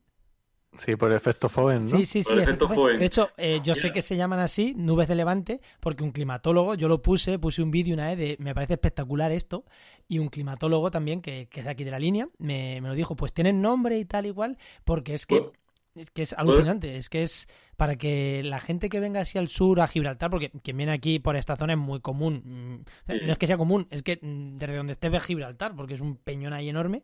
[0.80, 1.86] Sí, por el efecto Foven, ¿no?
[1.86, 2.34] Sí, sí, Por sí.
[2.34, 2.68] el efecto.
[2.68, 2.97] Foehn.
[2.97, 3.93] De hecho, eh, yo sé Mira.
[3.93, 7.70] que se llaman así, nubes de levante, porque un climatólogo, yo lo puse, puse un
[7.70, 9.66] vídeo una vez de, me parece espectacular esto,
[10.08, 12.95] y un climatólogo también, que, que es de aquí de la línea, me, me lo
[12.95, 15.54] dijo, pues tienen nombre y tal igual, porque es que, Pues-
[15.96, 19.48] es que es alucinante, es que es para que la gente que venga así al
[19.48, 23.32] sur, a Gibraltar, porque quien viene aquí por esta zona es muy común, mm, no
[23.32, 26.18] es que sea común, es que mm, desde donde estés ves Gibraltar, porque es un
[26.18, 27.04] peñón ahí enorme,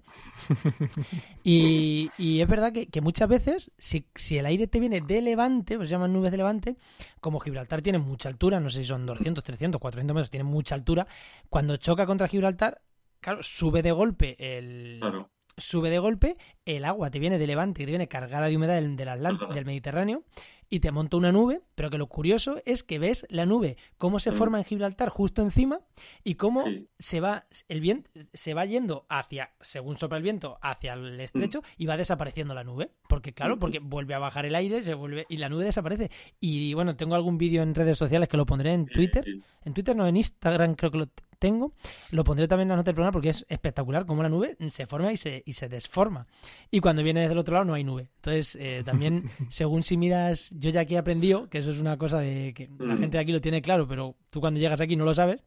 [1.44, 5.22] y, y es verdad que, que muchas veces, si, si el aire te viene de
[5.22, 6.78] levante, pues se llaman nubes de levante,
[7.20, 10.76] como Gibraltar tiene mucha altura, no sé si son 200, 300, 400 metros, tiene mucha
[10.76, 11.08] altura,
[11.50, 12.82] cuando choca contra Gibraltar,
[13.20, 14.98] claro, sube de golpe el...
[15.00, 15.30] Claro.
[15.60, 18.76] Sube de golpe, el agua te viene de levante, que te viene cargada de humedad
[18.76, 20.24] del, del, Mediterráneo,
[20.72, 24.20] y te monta una nube, pero que lo curioso es que ves la nube, cómo
[24.20, 24.36] se Mm.
[24.36, 25.80] forma en Gibraltar justo encima,
[26.24, 26.88] y cómo Sí.
[26.99, 31.64] se va el viento se va yendo hacia según sopla el viento hacia el estrecho
[31.78, 33.60] y va desapareciendo la nube porque claro Mm.
[33.60, 37.16] porque vuelve a bajar el aire se vuelve y la nube desaparece y bueno tengo
[37.16, 39.26] algún vídeo en redes sociales que lo pondré en Twitter
[39.66, 41.07] en Twitter no en Instagram creo que lo
[41.40, 41.74] tengo
[42.12, 44.86] lo pondré también en la nota del programa porque es espectacular cómo la nube se
[44.86, 46.28] forma y se y se desforma
[46.70, 49.98] y cuando viene desde el otro lado no hay nube entonces eh, también según si
[49.98, 53.00] miras yo ya aquí he aprendido que eso es una cosa de que la Mm.
[53.00, 55.42] gente de aquí lo tiene claro pero tú cuando llegas aquí no lo sabes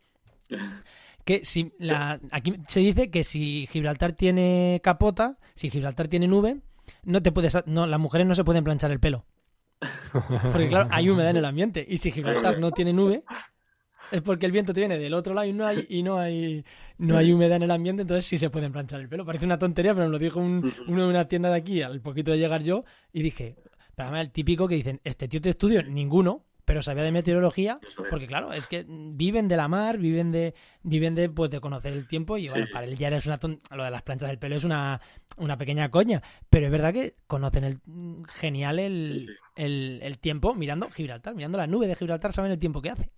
[1.25, 6.57] que si la, aquí se dice que si Gibraltar tiene capota, si Gibraltar tiene nube,
[7.05, 9.25] no te puedes, no, las mujeres no se pueden planchar el pelo.
[10.13, 11.85] Porque claro, hay humedad en el ambiente.
[11.89, 13.23] Y si Gibraltar no tiene nube,
[14.13, 16.65] es porque el viento te viene del otro lado y no hay, y no hay,
[16.99, 19.25] no hay humedad en el ambiente, entonces sí se pueden planchar el pelo.
[19.25, 22.01] Parece una tontería, pero me lo dijo un- uno de una tienda de aquí al
[22.01, 23.57] poquito de llegar yo, y dije,
[23.97, 27.81] pero además el típico que dicen, este tío te estudio, ninguno, pero sabía de meteorología
[28.09, 30.55] porque claro, es que viven de la mar, viven de
[30.85, 32.73] viven de pues de conocer el tiempo y bueno, Sí.
[32.73, 35.01] para él ya es una ton- lo de las planchas del pelo es una,
[35.39, 37.81] una pequeña coña, pero es verdad que conocen el
[38.29, 39.33] genial el, Sí, sí.
[39.57, 43.11] el, el tiempo mirando Gibraltar, mirando la nube de Gibraltar, saben el tiempo que hace.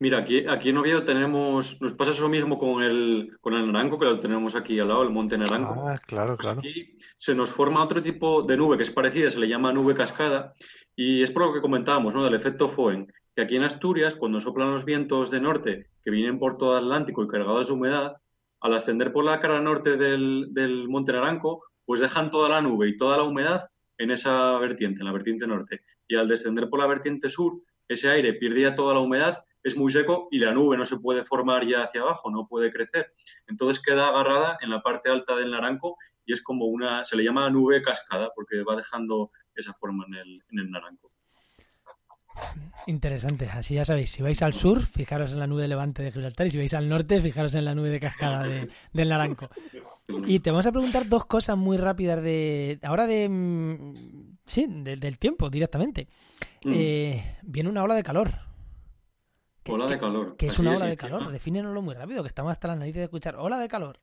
[0.00, 3.98] Mira, aquí, aquí en Oviedo tenemos, nos pasa eso mismo con el, con el Naranco,
[3.98, 5.86] que lo tenemos aquí al lado, el Monte Naranco.
[5.86, 6.60] Ah, claro, Pues claro.
[6.60, 9.94] aquí se nos forma otro tipo de nube que es parecida, se le llama nube
[9.94, 10.54] cascada,
[10.96, 12.24] y es por lo que comentábamos, ¿no?
[12.24, 16.38] Del efecto Foehn, que aquí en Asturias, cuando soplan los vientos de norte que vienen
[16.38, 18.14] por todo Atlántico y cargados de humedad,
[18.60, 22.88] al ascender por la cara norte del, del Monte Naranco, pues dejan toda la nube
[22.88, 25.82] y toda la humedad en esa vertiente, en la vertiente norte.
[26.08, 29.76] Y al descender por la vertiente sur, ese aire pierde ya toda la humedad, es
[29.76, 33.12] muy seco y la nube no se puede formar ya hacia abajo, no puede crecer.
[33.48, 37.24] Entonces queda agarrada en la parte alta del naranco y es como una, se le
[37.24, 41.10] llama nube cascada porque va dejando esa forma en el, en el naranco.
[42.86, 46.10] Interesante, así ya sabéis, si vais al sur, fijaros en la nube de levante de
[46.10, 49.48] Gibraltar y si vais al norte, fijaros en la nube de cascada de- del Naranco.
[50.26, 54.96] Y te vamos a preguntar dos cosas muy rápidas de ahora de mm, sí, de-
[54.96, 56.08] del tiempo directamente.
[56.64, 56.72] Mm.
[56.74, 58.30] Eh, viene una ola de calor.
[59.70, 60.36] ¿Qué- Ola de calor.
[60.36, 61.18] ¿Qué es una es, ola de encima.
[61.18, 61.32] calor?
[61.32, 63.98] Defínenoslo muy rápido, que estamos hasta las narices de escuchar ola de calor.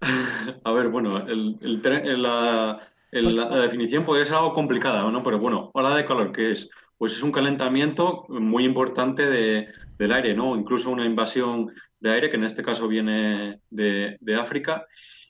[0.64, 4.52] A ver, bueno, el, el tre- el- la, el- la- la definición podría ser algo
[4.52, 5.22] complicada, ¿no?
[5.22, 6.68] Pero bueno, ola de calor, ¿qué es?
[6.98, 10.56] Pues es un calentamiento muy importante de- del aire, ¿no?
[10.56, 14.86] Incluso una invasión de aire, que en este caso viene de, de África,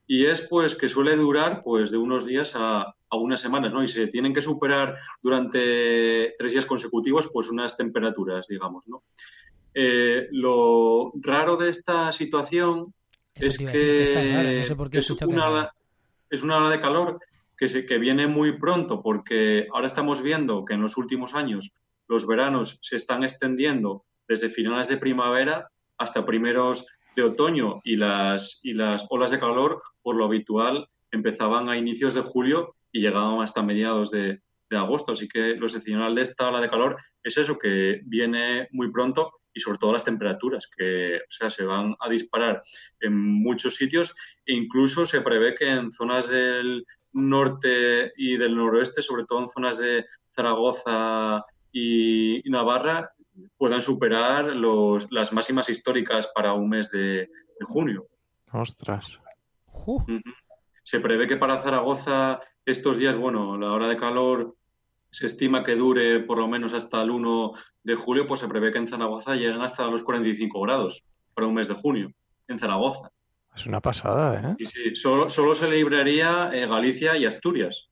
[0.07, 3.83] y es pues que suele durar pues de unos días a, a unas semanas, ¿no?
[3.83, 9.05] Y se tienen que superar durante tres días consecutivos pues unas temperaturas, digamos, ¿no?
[9.75, 12.93] Eh, lo raro de esta situación
[13.35, 15.73] Eso es que raro, no sé es que una
[16.29, 17.21] es una ola de calor
[17.57, 21.73] que, se, que viene muy pronto, porque ahora estamos viendo que en los últimos años
[22.09, 25.69] los veranos se están extendiendo desde finales de primavera
[25.99, 31.69] hasta primeros de otoño y las, y las olas de calor, por lo habitual, empezaban
[31.69, 35.13] a inicios de julio y llegaban hasta mediados de, de agosto.
[35.13, 39.42] Así que lo excepcional de esta ola de calor es eso, que viene muy pronto
[39.55, 42.63] y sobre todo las temperaturas, que o sea, se van a disparar
[43.01, 44.15] en muchos sitios
[44.47, 49.49] e incluso se prevé que en zonas del norte y del noroeste, sobre todo en
[49.49, 53.13] zonas de Zaragoza y, y Navarra,
[53.57, 57.29] puedan superar los, las máximas históricas para un mes de,
[57.59, 58.07] de junio.
[58.53, 59.19] Ostras.
[60.83, 64.57] Se prevé que para Zaragoza estos días, bueno, la hora de calor
[65.13, 67.53] se estima que dure por lo menos hasta el 1
[67.85, 71.05] de julio, pues se prevé que en Zaragoza lleguen hasta los 45 grados
[71.35, 72.11] para un mes de junio,
[72.49, 73.11] en Zaragoza.
[73.55, 74.55] Es una pasada, ¿eh?
[74.59, 77.91] Y sí, solo, solo se libraría eh, Galicia y Asturias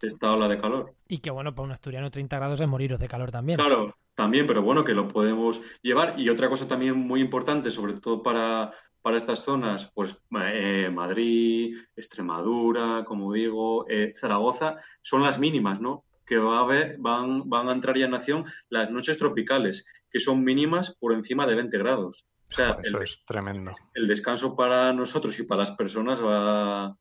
[0.00, 0.94] de esta ola de calor.
[1.08, 3.58] Y que bueno, para un asturiano 30 grados es moriros de calor también.
[3.58, 6.18] Claro, también, pero bueno, que lo podemos llevar.
[6.18, 11.76] Y otra cosa también muy importante, sobre todo para, para estas zonas, pues eh, Madrid,
[11.96, 16.04] Extremadura, como digo, eh, Zaragoza, son las mínimas, ¿no?
[16.30, 20.20] Que va a haber, van, van a entrar ya en acción las noches tropicales, que
[20.20, 22.26] son mínimas por encima de 20 grados.
[22.48, 23.72] O sea, el, Eso es tremendo.
[23.94, 26.96] el descanso para nosotros y para las personas va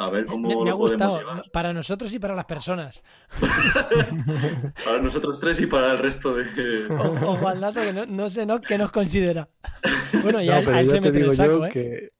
[0.00, 1.42] a ver cómo me, me ha lo podemos gustado llevar.
[1.50, 3.02] para nosotros y para las personas.
[4.84, 6.86] Para nosotros tres y para el resto de...
[6.88, 9.48] O- Ojo al dato que no, no sé no qué nos considera.
[10.22, 11.70] Bueno, y No, él- ya se te mete el saco, yo ¿eh?
[11.70, 12.10] que,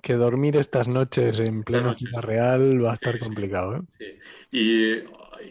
[0.00, 3.80] que dormir estas noches en pleno ciudad real va a estar complicado, ¿eh?
[3.98, 4.06] Sí.
[4.50, 4.94] Y,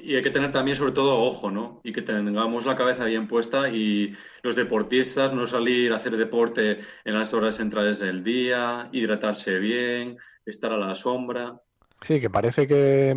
[0.03, 1.81] y hay que tener también, sobre todo, ojo, ¿no?
[1.83, 6.79] Y que tengamos la cabeza bien puesta y los deportistas no salir a hacer deporte
[7.05, 11.59] en las horas centrales del día, hidratarse bien, estar a la sombra.
[12.03, 13.15] Sí, que parece que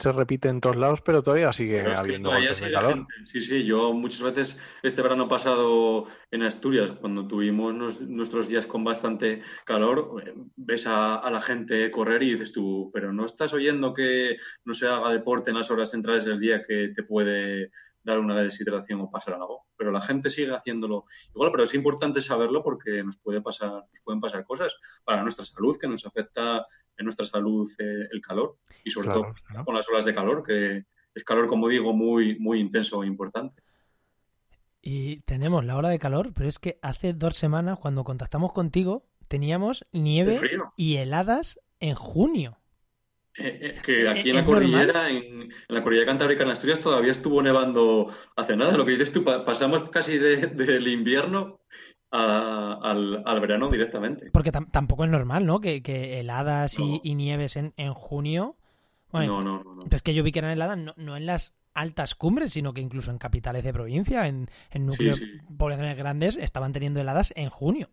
[0.00, 2.94] se repite en todos lados, pero todavía sigue Pero habiendo todavía golpes de sigue calor.
[2.94, 3.14] gente.
[3.26, 8.66] Sí, sí, yo muchas veces este verano pasado en Asturias, cuando tuvimos nos- nuestros días
[8.66, 13.24] con bastante calor, eh, ves a, a la gente correr y dices tú, pero no
[13.24, 17.04] estás oyendo que no se haga deporte en las horas centrales del día que te
[17.04, 17.70] puede
[18.04, 19.66] dar una deshidratación o pasar algo.
[19.76, 24.00] Pero la gente sigue haciéndolo igual, pero es importante saberlo porque nos puede pasar, nos
[24.04, 28.58] pueden pasar cosas para nuestra salud, que nos afecta en nuestra salud eh, el calor
[28.84, 29.64] y sobre Claro, todo claro.
[29.64, 30.84] con las olas de calor, que
[31.14, 33.62] es calor, como digo, muy, muy intenso e importante.
[34.82, 39.06] Y tenemos la ola de calor, pero es que hace dos semanas, cuando contactamos contigo,
[39.28, 40.38] teníamos nieve
[40.76, 42.58] y heladas en junio.
[43.36, 47.10] Eh, que aquí en ¿Es la cordillera, en, en la cordillera cantábrica en Asturias, todavía
[47.12, 48.76] estuvo nevando hace nada.
[48.76, 51.58] Lo que dices tú, pa- pasamos casi de- del invierno
[52.12, 54.30] a- al, al verano directamente.
[54.30, 55.60] Porque tam- tampoco es normal, ¿no?
[55.60, 57.00] Que, que heladas y, No.
[57.02, 58.56] y nieves en, en junio.
[59.10, 59.84] Bueno, No, no, no, no.
[59.90, 62.80] Es que yo vi que eran heladas, no, no en las altas cumbres, sino que
[62.80, 65.54] incluso en capitales de provincia, en, en núcleos, Sí, sí.
[65.58, 67.90] poblaciones grandes, estaban teniendo heladas en junio.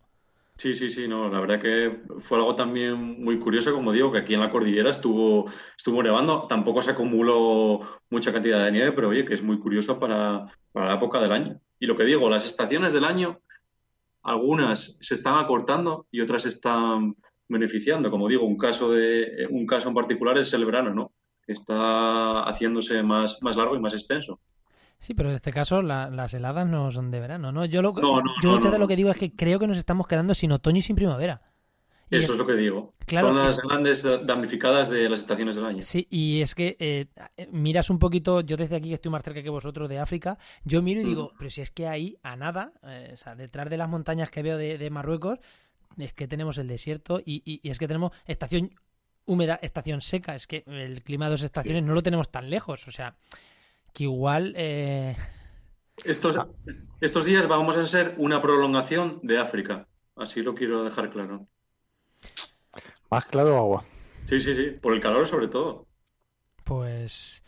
[0.62, 2.94] Sí, sí, sí, no, la verdad que fue algo también
[3.24, 7.80] muy curioso, como digo, que aquí en la cordillera estuvo, estuvo nevando, tampoco se acumuló
[8.12, 11.32] mucha cantidad de nieve, pero oye, que es muy curioso para, para la época del
[11.32, 11.60] año.
[11.80, 13.40] Y lo que digo, las estaciones del año,
[14.22, 17.16] algunas se están acortando y otras se están
[17.48, 18.12] beneficiando.
[18.12, 21.12] Como digo, un caso de, un caso en particular es el verano, ¿no?
[21.44, 24.40] Que está haciéndose más, más largo y más extenso.
[25.02, 27.66] Sí, pero en este caso la- las heladas no son de verano, ¿no?
[27.66, 29.78] Yo, lo, No, no, yo muchas de lo que digo es que creo que nos
[29.78, 31.42] estamos quedando sin otoño y sin primavera.
[32.10, 32.92] Y Eso es lo que digo.
[33.06, 35.82] Claro, Son las es- grandes damnificadas de las estaciones del año.
[35.82, 37.08] Sí, y es que eh,
[37.52, 40.82] miras un poquito, yo desde aquí que estoy más cerca que vosotros de África, yo
[40.82, 43.78] miro y digo, pero si es que ahí a nada, eh, o sea, detrás de
[43.78, 45.40] las montañas que veo de, de Marruecos,
[45.98, 48.72] es que tenemos el desierto y, y- y es que tenemos estación
[49.26, 52.88] húmeda, estación seca, es que el clima de dos estaciones no lo tenemos tan lejos,
[52.90, 53.16] o sea,
[53.94, 54.54] que igual...
[54.58, 55.16] eh,
[56.04, 56.38] Estos,
[57.00, 59.88] estos días vamos a ser una prolongación de África.
[60.16, 61.48] Así lo quiero dejar claro.
[63.10, 63.86] Más claro agua.
[64.28, 64.72] Sí, sí, sí.
[64.82, 65.88] Por el calor sobre todo.
[66.64, 67.44] pues...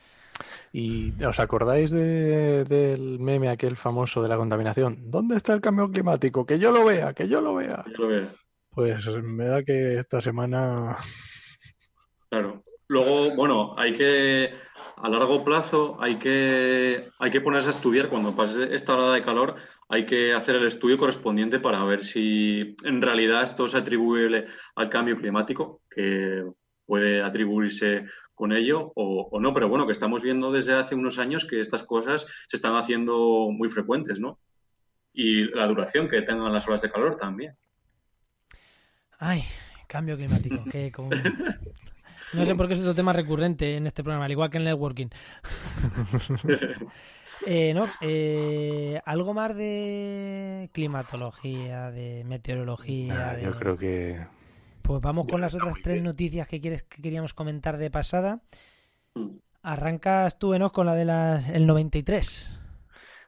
[0.74, 5.12] ¿Y os acordáis de- del meme aquel famoso de la contaminación?
[5.12, 6.46] ¿Dónde está el cambio climático?
[6.46, 7.84] Que yo lo vea, que yo lo vea.
[7.88, 8.30] Ya lo veo.
[8.72, 10.98] Pues me da que esta semana
[12.30, 12.64] Claro.
[12.88, 14.54] Luego, bueno, hay que,
[14.98, 19.22] a largo plazo, hay que, hay que ponerse a estudiar cuando pase esta hora de
[19.24, 19.56] calor,
[19.90, 24.90] hay que hacer el estudio correspondiente para ver si en realidad esto es atribuible al
[24.90, 26.44] cambio climático, que
[26.86, 31.18] puede atribuirse con ello o, o no, pero bueno, que estamos viendo desde hace unos
[31.20, 34.40] años que estas cosas se están haciendo muy frecuentes, ¿no?
[35.14, 37.56] Y la duración que tengan las olas de calor también.
[39.20, 39.44] Ay,
[39.88, 41.10] cambio climático, que como-
[42.36, 44.64] No sé por qué es otro tema recurrente en este programa, al igual que en
[44.66, 45.08] networking.
[47.46, 53.14] Eh, no, eh, algo más de climatología, de meteorología.
[53.14, 54.26] Nah, de- yo creo que
[54.82, 56.06] Pues vamos con Ya las otras tres bien.
[56.06, 58.40] noticias que quieres que queríamos comentar de pasada.
[59.16, 59.38] Mm.
[59.64, 62.60] Arrancas tú, Enoch, con la del 93.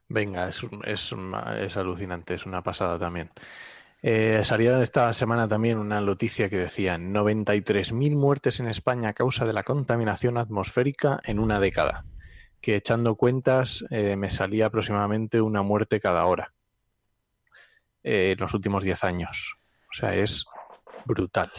[0.08, 1.14] Venga, es, un- es,
[1.60, 3.32] es alucinante, es una pasada también.
[4.08, 9.46] Eh, salía esta semana también una noticia que decía 93.000 muertes en España a causa
[9.46, 12.06] de la contaminación atmosférica en una década,
[12.62, 16.54] que echando cuentas eh, me salía aproximadamente una muerte cada hora
[18.04, 19.56] eh, en los últimos 10 años.
[19.90, 20.46] O sea, es
[21.06, 21.52] brutal.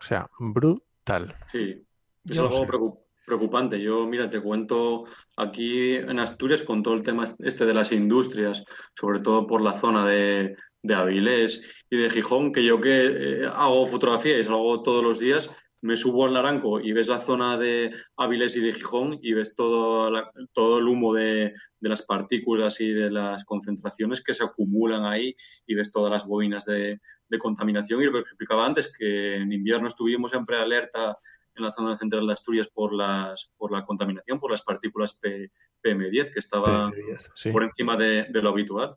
[0.00, 1.36] O sea, brutal.
[1.52, 1.84] Sí,
[2.28, 3.80] es Yo- algo preocu- preocupante.
[3.80, 5.04] Yo, mira, te cuento
[5.36, 8.64] aquí en Asturias con todo el tema este de las industrias,
[8.98, 13.46] sobre todo por la zona de, de Avilés y de Gijón, que yo que eh,
[13.46, 15.50] hago fotografía y salgo todos los días,
[15.84, 19.56] me subo al Naranco y ves la zona de Avilés y de Gijón y ves
[19.56, 24.44] todo, la- todo el humo de, de las partículas y de las concentraciones que se
[24.44, 25.34] acumulan ahí
[25.66, 28.00] y ves todas las bobinas de, de contaminación.
[28.00, 31.16] Y lo que explicaba antes, que en invierno estuvimos siempre alerta
[31.56, 35.50] en la zona central de Asturias por las por la contaminación, por las partículas P-
[35.82, 36.92] PM10 que estaban
[37.34, 37.50] Sí.
[37.50, 38.94] por encima de, de lo habitual.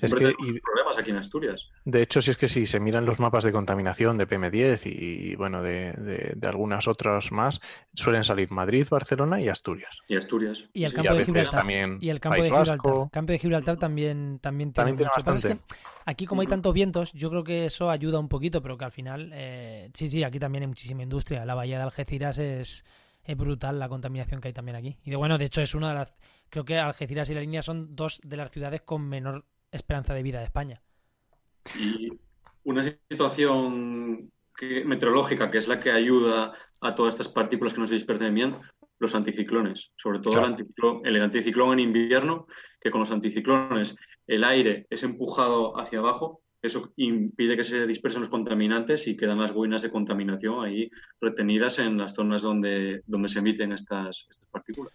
[0.00, 1.70] Es que, y- problemas aquí en Asturias.
[1.84, 5.34] De hecho, si es que si se miran los mapas de contaminación de PM10 y,
[5.36, 7.60] bueno, de, de- de algunas otras más,
[7.94, 9.96] suelen salir Madrid, Barcelona y Asturias.
[10.08, 10.64] Y Asturias.
[10.74, 11.60] Y el campo de Gibraltar.
[11.60, 12.76] también Y el campo País de Gibraltar.
[12.76, 13.10] Vasco.
[13.12, 15.20] campo de Gibraltar también, también tiene También tiene mucho.
[15.20, 15.74] Lo que pasa es bastante.
[15.74, 18.84] que aquí, como hay tantos vientos, yo creo que eso ayuda un poquito, pero que
[18.84, 21.44] al final, eh, sí, sí, aquí también hay muchísima industria.
[21.46, 22.84] La bahía de Algeciras es,
[23.24, 24.98] es brutal la contaminación que hay también aquí.
[25.04, 26.14] Y de, bueno, de hecho, es una de las.
[26.50, 30.22] Creo que Algeciras y la línea son dos de las ciudades con menor esperanza de
[30.22, 30.80] vida de España.
[31.78, 32.08] Y
[32.64, 37.86] una situación que- meteorológica que es la que ayuda a todas estas partículas que no
[37.86, 38.54] se dispersen bien,
[38.98, 39.90] los anticiclones.
[39.96, 40.46] Sobre todo Claro.
[40.46, 42.46] el, anticiclón, el anticiclón en invierno,
[42.80, 43.96] que con los anticiclones
[44.28, 49.40] el aire es empujado hacia abajo, eso impide que se dispersen los contaminantes y quedan
[49.40, 50.88] las boinas de contaminación ahí
[51.20, 54.92] retenidas en las zonas donde, donde se emiten estas, estas partículas.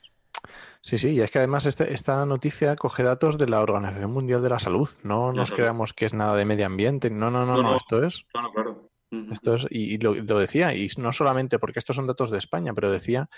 [0.82, 4.42] Sí, sí, y es que además este- esta noticia coge datos de la Organización Mundial
[4.42, 4.90] de la Salud.
[5.04, 7.10] No nos creamos que es nada de medio ambiente.
[7.10, 7.78] No, no, no, No, no, no.
[7.78, 8.90] esto es Claro, claro.
[9.32, 12.38] Esto es, y, y lo, lo decía, y no solamente porque estos son datos de
[12.38, 13.30] España, pero decía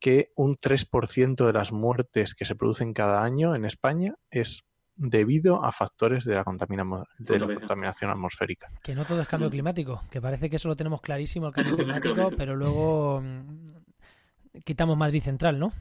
[0.00, 4.64] que un 3% de las muertes que se producen cada año en España es
[4.96, 6.84] debido a factores de la, contamina-
[7.18, 7.58] de la Contaminación.
[7.60, 8.68] contaminación atmosférica.
[8.82, 11.76] Que no todo es cambio climático, que parece que eso lo tenemos clarísimo, el cambio
[11.76, 15.72] climático, pero luego mm, quitamos Madrid Central, ¿no?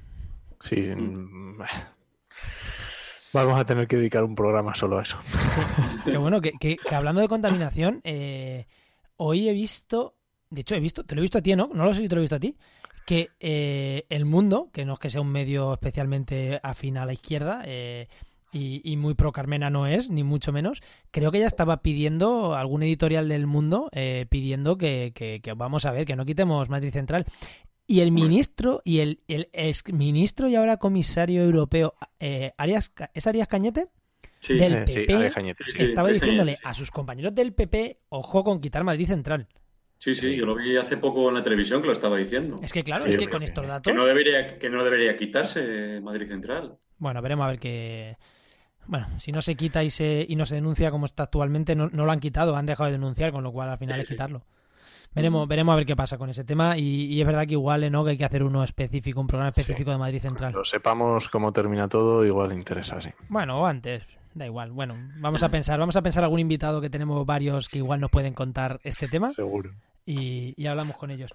[0.60, 1.62] Sí, mm,
[3.34, 5.18] vamos a tener que dedicar un programa solo a eso.
[5.46, 5.62] Sí.
[6.12, 8.66] Que bueno, que, que- que hablando de contaminación, eh,
[9.18, 10.16] hoy he visto,
[10.50, 11.70] de hecho he visto, te lo he visto a ti, ¿no?
[11.74, 12.56] No lo sé si te lo he visto a ti,
[13.06, 17.14] que eh, el mundo, que no es que sea un medio especialmente afín a la
[17.14, 18.08] izquierda, eh,
[18.52, 20.82] y, y muy pro Carmena no es, ni mucho menos,
[21.12, 25.86] creo que ya estaba pidiendo, algún editorial del mundo, eh, pidiendo que, que- que vamos
[25.86, 27.26] a ver, que no quitemos Madrid Central.
[27.90, 33.26] Y el ministro, y el, el ex ministro y ahora comisario europeo, eh, Arias, ¿es
[33.26, 33.88] Arias Cañete?
[34.40, 35.72] Sí, Del Eh, sí, PP, Cañete, sí.
[35.74, 39.48] Sí, estaba es diciéndole Cañete, a sus compañeros del PP, ojo con quitar Madrid Central.
[39.98, 42.58] sí, sí, yo lo vi hace poco en la televisión que lo estaba diciendo.
[42.62, 43.94] Es que claro, es que con estos Que datos...
[43.96, 46.78] no debería, que no debería quitarse Madrid Central.
[47.00, 48.18] Bueno, veremos a ver qué.
[48.86, 51.90] Bueno, si no se quita y, se, y no se denuncia como está actualmente, no,
[51.92, 54.46] no lo han quitado, han dejado de denunciar, con lo cual al final es quitarlo.
[55.16, 57.92] Veremos, veremos a ver qué pasa con ese tema y, y es verdad que igual
[57.92, 58.04] ¿no?
[58.04, 59.62] que hay que hacer uno específico, un programa Sí.
[59.62, 60.52] específico de Madrid Central.
[60.54, 63.10] Cuando sepamos cómo termina todo, igual interesa, sí.
[63.28, 64.04] Bueno, o antes,
[64.36, 64.72] da igual.
[64.72, 68.12] Bueno, vamos a pensar, vamos a pensar algún invitado que tenemos varios que igual nos
[68.12, 69.72] pueden contar este tema Seguro.
[70.06, 71.34] y, y hablamos con ellos.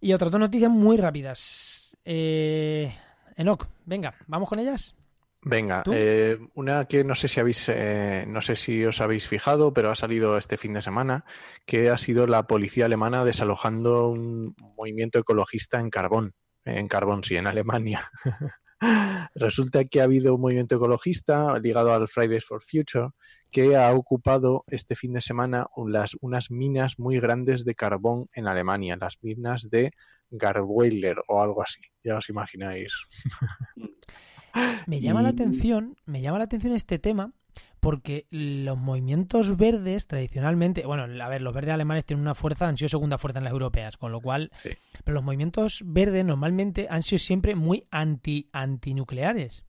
[0.00, 1.96] Y otras dos noticias muy rápidas.
[2.04, 2.92] Eh,
[3.36, 4.94] Enoch, venga, vamos con ellas.
[5.42, 9.72] Venga, eh, una que no sé si habéis, eh, no sé si os habéis fijado,
[9.72, 11.24] pero ha salido este fin de semana,
[11.64, 16.34] que ha sido la policía alemana desalojando un movimiento ecologista en carbón,
[16.64, 18.10] en carbón, sí, en Alemania.
[19.34, 23.10] Resulta que ha habido un movimiento ecologista ligado al Fridays for Future
[23.50, 28.96] que ha ocupado este fin de semana unas minas muy grandes de carbón en Alemania,
[29.00, 29.92] las minas de
[30.30, 32.92] Garweiler o algo así, ya os imagináis.
[34.86, 37.32] Me llama la atención, me llama la atención este tema
[37.80, 42.76] porque los movimientos verdes tradicionalmente, bueno, a ver, los verdes alemanes tienen una fuerza, han
[42.76, 44.70] sido segunda fuerza en las europeas, con lo cual, Sí.
[45.04, 49.64] pero los movimientos verdes normalmente han sido siempre muy anti antinucleares.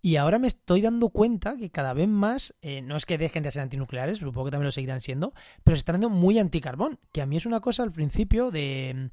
[0.00, 3.42] Y ahora me estoy dando cuenta que cada vez más, eh, no es que dejen
[3.42, 5.34] de ser antinucleares, supongo que también lo seguirán siendo,
[5.64, 9.10] pero se están dando muy anticarbón, que a mí es una cosa al principio de,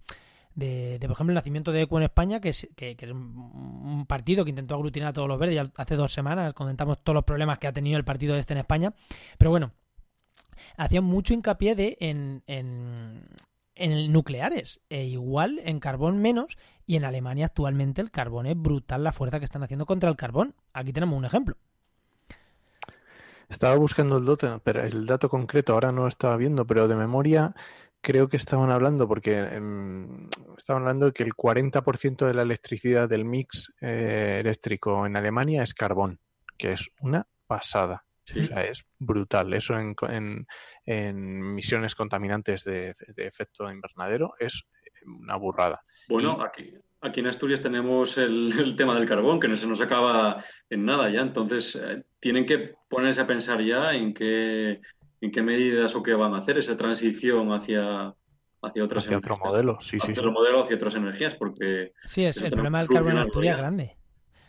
[0.55, 3.83] de, de, por ejemplo, el nacimiento de ECO en España, que es, que, es un,
[3.85, 7.15] un partido que intentó aglutinar a todos los verdes, ya hace dos semanas comentamos todos
[7.15, 8.93] los problemas que ha tenido el partido este en España,
[9.37, 9.71] pero bueno,
[10.77, 13.27] hacían mucho hincapié de en, en,
[13.75, 19.03] en nucleares, e igual en carbón menos, y en Alemania actualmente el carbón es brutal
[19.03, 20.55] la fuerza que están haciendo contra el carbón.
[20.73, 21.57] Aquí tenemos un ejemplo.
[23.49, 26.95] Estaba buscando el dato, pero el dato concreto ahora no lo estaba viendo, pero de
[26.95, 27.53] memoria
[28.05, 29.39] creo que estaban hablando, porque
[30.55, 35.63] estaban hablando de que el 40% de la electricidad del mix eh, eléctrico en Alemania
[35.63, 36.19] es carbón,
[36.55, 38.05] que es una pasada.
[38.23, 38.41] Sí.
[38.41, 39.51] O sea, es brutal.
[39.55, 40.45] Eso en, en,
[40.85, 44.63] en emisiones contaminantes de, de efecto invernadero es
[45.03, 45.81] una burrada.
[46.07, 49.81] Bueno, aquí, aquí en Asturias tenemos el, el tema del carbón, que no se nos
[49.81, 51.21] acaba en nada ya.
[51.21, 54.81] Entonces, eh, tienen que ponerse a pensar ya en qué,
[55.21, 58.13] en qué medidas o qué van a hacer esa transición hacia,
[58.61, 59.51] hacia otras Hacia otro energías.
[59.53, 60.19] modelo, sí, Hacia sí.
[60.19, 63.97] otro modelo, hacia otras energías, porque Sí, es el problema del carbón en Asturias grande.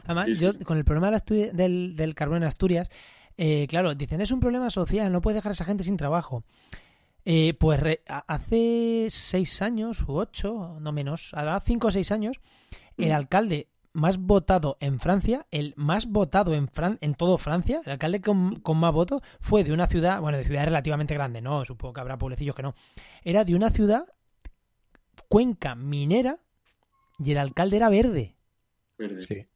[0.05, 0.65] Además, Sí, sí, yo sí.
[0.65, 2.89] con el problema del, Asturi- del, del carbón en Asturias,
[3.37, 6.45] eh, claro, dicen es un problema social, no puedes dejar a esa gente sin trabajo.
[7.25, 12.39] Eh, pues re- hace seis años u ocho, no menos, ahora cinco o seis años,
[12.97, 13.15] el Mm.
[13.15, 18.21] alcalde más votado en Francia, el más votado en, Fran en todo Francia, el alcalde
[18.21, 21.95] con, con más votos fue de una ciudad, bueno, de ciudad relativamente grande, no, supongo
[21.95, 22.75] que habrá pueblecillos que no,
[23.25, 24.07] era de una ciudad
[25.29, 26.39] cuenca minera
[27.19, 28.37] y el alcalde era verde.
[28.99, 29.23] verde.
[29.23, 29.47] Sí.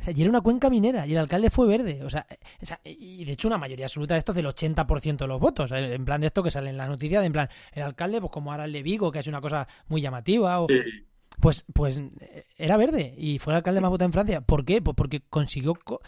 [0.00, 2.04] O sea, y era una cuenca minera y el alcalde fue verde.
[2.04, 2.26] O sea,
[2.62, 5.72] o sea, y de hecho una mayoría absoluta de estos del 80% de los votos.
[5.72, 8.30] En plan de esto que sale en la noticia, de en plan, el alcalde, pues
[8.30, 10.76] como ahora el de Vigo, que es una cosa muy llamativa, o, Sí,
[11.40, 14.40] pues, pues eh, era verde y fue el alcalde más votado en Francia.
[14.40, 14.80] ¿Por qué?
[14.82, 16.00] Pues porque consiguió co-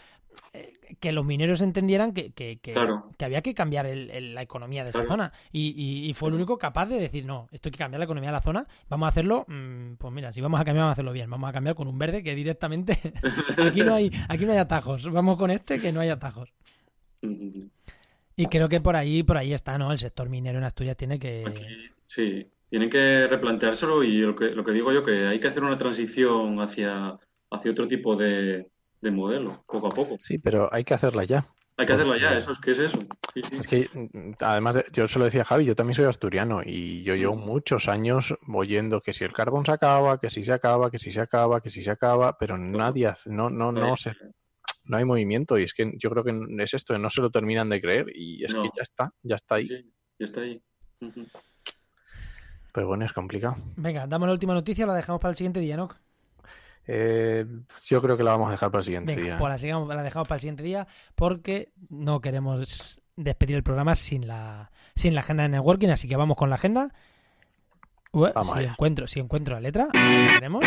[0.53, 3.09] eh, que los mineros entendieran que, que, que- Claro.
[3.17, 5.31] que había que cambiar el- el- la economía de esa zona.
[5.51, 8.05] Y, y- y fue el único capaz de decir, no, esto hay que cambiar la
[8.05, 10.91] economía de la zona, vamos a hacerlo, mm, pues mira, si vamos a cambiar, vamos
[10.91, 12.97] a hacerlo bien, vamos a cambiar con un verde que directamente,
[13.57, 16.51] aquí no hay, aquí no hay atajos, vamos con este que no hay atajos.
[18.35, 19.91] Y creo que por ahí, por ahí está, ¿no?
[19.91, 21.43] El sector minero en Asturias tiene que...
[21.45, 21.65] Aquí,
[22.07, 25.61] sí, tienen que replanteárselo y lo que, lo que digo yo, que hay que hacer
[25.61, 27.17] una transición hacia,
[27.51, 28.65] hacia otro tipo de,
[29.01, 30.17] de modelo, poco a poco.
[30.21, 31.45] Sí, pero hay que hacerla ya.
[31.75, 32.99] Hay que hacerla ya, eso es que es eso.
[33.33, 33.57] Sí, sí.
[33.59, 36.61] Es que, mm, además, de- yo se lo decía a Javi, yo también soy asturiano
[36.65, 37.45] y yo llevo Mm.
[37.45, 41.11] muchos años oyendo que si el carbón se acaba, que si se acaba, que si
[41.11, 44.13] se acaba, que si se acaba, pero nadie, hace- no, no, no, se,
[44.85, 47.67] no hay movimiento y es que yo creo que es esto, no se lo terminan
[47.69, 48.63] de creer y es No.
[48.63, 49.67] que ya está, ya está ahí.
[49.67, 50.61] Sí, ya está ahí.
[51.01, 51.25] Ujú.
[52.71, 53.57] Pero bueno, es complicado.
[53.75, 55.89] Venga, damos la última noticia o la dejamos para el siguiente día, ¿no?
[56.87, 57.45] Eh,
[57.85, 59.37] yo creo que la vamos a dejar para el siguiente Venga, día.
[59.37, 63.93] pues la, sigamos- la dejamos para el siguiente día porque no queremos despedir el programa
[63.95, 66.93] sin la, sin la agenda de networking, así que vamos con la agenda.
[68.13, 68.71] Vamos si allá.
[68.71, 70.65] encuentro, si encuentro la letra, la tenemos.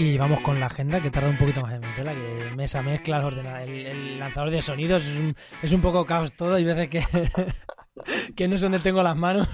[0.00, 3.22] Y vamos con la agenda, que tarda un poquito más en meterla, que mesa mezclas,
[3.22, 3.62] ordenada.
[3.64, 6.54] El, el lanzador de sonidos es un, es un poco caos todo.
[6.54, 7.04] Hay veces que,
[8.34, 9.46] que no sé dónde tengo las manos.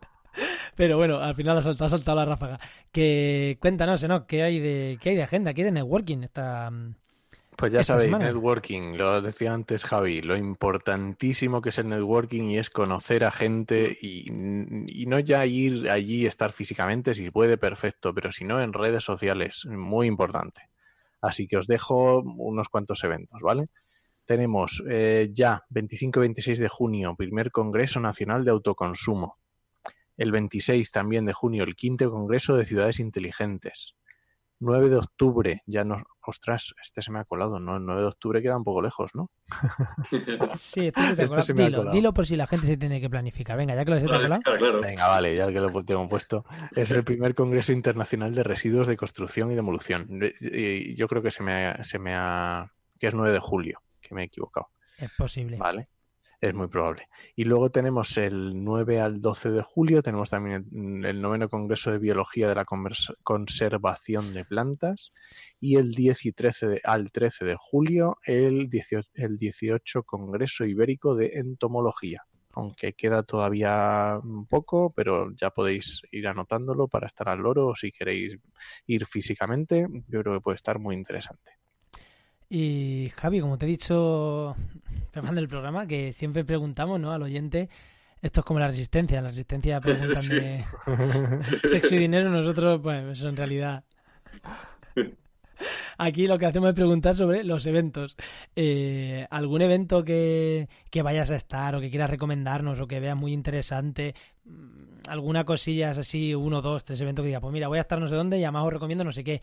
[0.74, 2.58] Pero bueno, al final ha saltado, ha saltado la ráfaga.
[2.92, 4.26] Que cuéntanos, ¿no?
[4.26, 5.52] ¿Qué hay de, qué hay de agenda?
[5.52, 6.70] ¿Qué hay de networking esta,
[7.64, 8.26] Pues ya sabéis, semana?
[8.26, 13.30] networking, lo decía antes Javi, lo importantísimo que es el networking y es conocer a
[13.30, 14.28] gente y,
[14.86, 19.02] y no ya ir allí, estar físicamente, si puede, perfecto, pero si no, en redes
[19.02, 20.68] sociales, muy importante.
[21.22, 23.64] Así que os dejo unos cuantos eventos, ¿vale?
[24.26, 29.38] Tenemos eh, ya 25 y 26 de junio, primer Congreso Nacional de Autoconsumo.
[30.18, 33.94] El 26 también de junio, el quinto Congreso de Ciudades Inteligentes.
[34.64, 36.02] 9 de octubre, ya no.
[36.26, 37.76] Ostras, este se me ha colado, ¿no?
[37.76, 39.30] El 9 de octubre queda un poco lejos, ¿no?
[40.56, 41.42] Sí, esto se te Este acuerda.
[41.42, 41.94] se me ha dilo, colado.
[41.94, 43.56] dilo por si la gente se tiene que planificar.
[43.56, 44.40] Venga, ya que lo se te ha colado.
[44.42, 44.80] Claro, claro.
[44.80, 46.44] Venga, vale, ya que lo tengo puesto.
[46.74, 50.08] Es el primer Congreso Internacional de Residuos de Construcción y Demolición.
[50.40, 52.72] Y Yo creo que se me, ha, se me ha.
[52.98, 54.68] que es 9 de julio, que me he equivocado.
[54.98, 55.56] Es posible.
[55.58, 55.88] Vale,
[56.48, 57.08] es muy probable.
[57.36, 60.66] Y luego tenemos el 9 al 12 de julio, tenemos también
[61.04, 62.66] el, noveno Congreso de Biología de la
[63.22, 65.12] Conservación de Plantas
[65.60, 70.64] y el 10 y 13 de- al 13 de julio el 18, el 18 Congreso
[70.64, 72.22] Ibérico de Entomología.
[72.52, 77.74] Aunque queda todavía un poco, pero ya podéis ir anotándolo para estar al loro o
[77.74, 78.38] si queréis
[78.86, 81.63] ir físicamente, yo creo que puede estar muy interesante.
[82.48, 84.56] Y Javi, como te he dicho
[85.10, 87.12] preparando el programa, que siempre preguntamos ¿no?
[87.12, 87.68] al oyente,
[88.20, 90.34] esto es como la resistencia, la resistencia preguntan Sí.
[90.34, 90.64] de
[91.68, 93.84] sexo y dinero, nosotros, bueno, eso en realidad...
[95.98, 98.16] Aquí lo que hacemos es preguntar sobre los eventos.
[98.56, 103.16] Eh, ¿Algún evento que, que vayas a estar o que quieras recomendarnos o que veas
[103.16, 104.14] muy interesante?
[104.44, 108.00] Mm, ¿Alguna cosilla así, uno, dos, tres eventos que diga, pues mira, voy a estar
[108.00, 109.40] no sé dónde y además os recomiendo no sé qué?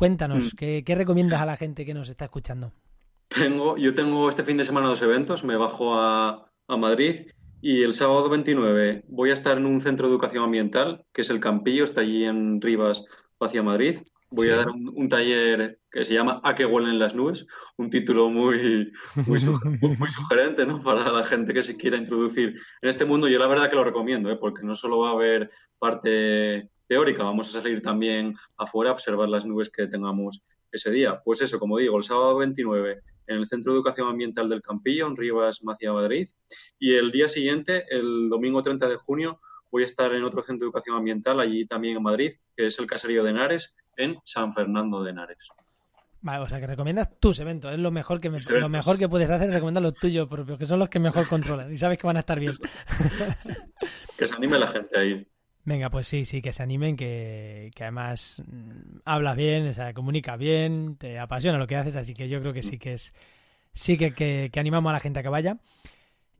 [0.00, 0.56] Cuéntanos, Mm.
[0.56, 2.72] ¿qué, qué recomiendas a la gente que nos está escuchando?
[3.28, 7.26] Tengo, yo tengo este fin de semana dos eventos, me bajo a, a Madrid
[7.60, 11.28] y el sábado 29 voy a estar en un centro de educación ambiental, que es
[11.28, 13.04] el Campillo, está allí en Rivas,
[13.40, 13.98] hacia Madrid.
[14.30, 14.52] Voy Sí.
[14.54, 17.46] a dar un, un taller que se llama A que huelen las nubes,
[17.76, 18.90] un título muy,
[19.26, 20.80] muy- muy sugerente ¿no?
[20.82, 23.28] para la gente que se quiera introducir en este mundo.
[23.28, 24.36] Yo la verdad que lo recomiendo, ¿eh?
[24.40, 29.28] porque no solo va a haber parte teórica, vamos a salir también afuera a observar
[29.28, 31.20] las nubes que tengamos ese día.
[31.24, 35.06] Pues eso, como digo, el sábado 29 en el Centro de Educación Ambiental del Campillo,
[35.06, 36.28] en Rivas, Macia, Madrid.
[36.80, 40.64] Y el día siguiente, el domingo 30 de junio, voy a estar en otro centro
[40.64, 44.52] de educación ambiental, allí también en Madrid, que es el Caserío de Henares, en San
[44.52, 45.38] Fernando de Henares.
[46.22, 49.08] Vale, o sea que recomiendas tus eventos, es lo mejor que me- lo mejor que
[49.08, 51.98] puedes hacer es recomendar los tuyos propios, que son los que mejor controlas y sabes
[51.98, 52.52] que van a estar bien.
[54.18, 55.26] Que se anime la gente a ir.
[55.64, 59.92] Venga, pues sí, sí, que se animen, que, que además mm, hablas bien, o sea,
[59.92, 63.12] comunicas bien, te apasiona lo que haces, así que yo creo que sí que es
[63.72, 65.58] sí que, que- que animamos a la gente a que vaya.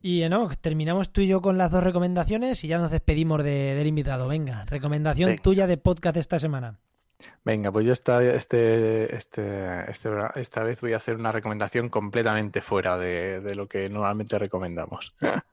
[0.03, 3.75] Y no, terminamos tú y yo con las dos recomendaciones y ya nos despedimos de-
[3.75, 4.27] del invitado.
[4.27, 5.43] Venga, recomendación Venga.
[5.43, 6.79] tuya de podcast esta semana.
[7.45, 12.63] Venga, pues yo esta, este, este, este- esta vez voy a hacer una recomendación completamente
[12.63, 15.15] fuera de, de lo que normalmente recomendamos.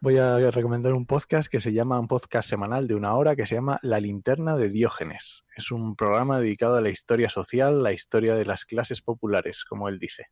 [0.00, 3.46] Voy a recomendar un podcast que se llama, un podcast semanal de una hora que
[3.46, 5.44] se llama La linterna de Diógenes.
[5.56, 9.88] Es un programa dedicado a la historia social, la historia de las clases populares, como
[9.88, 10.26] él dice.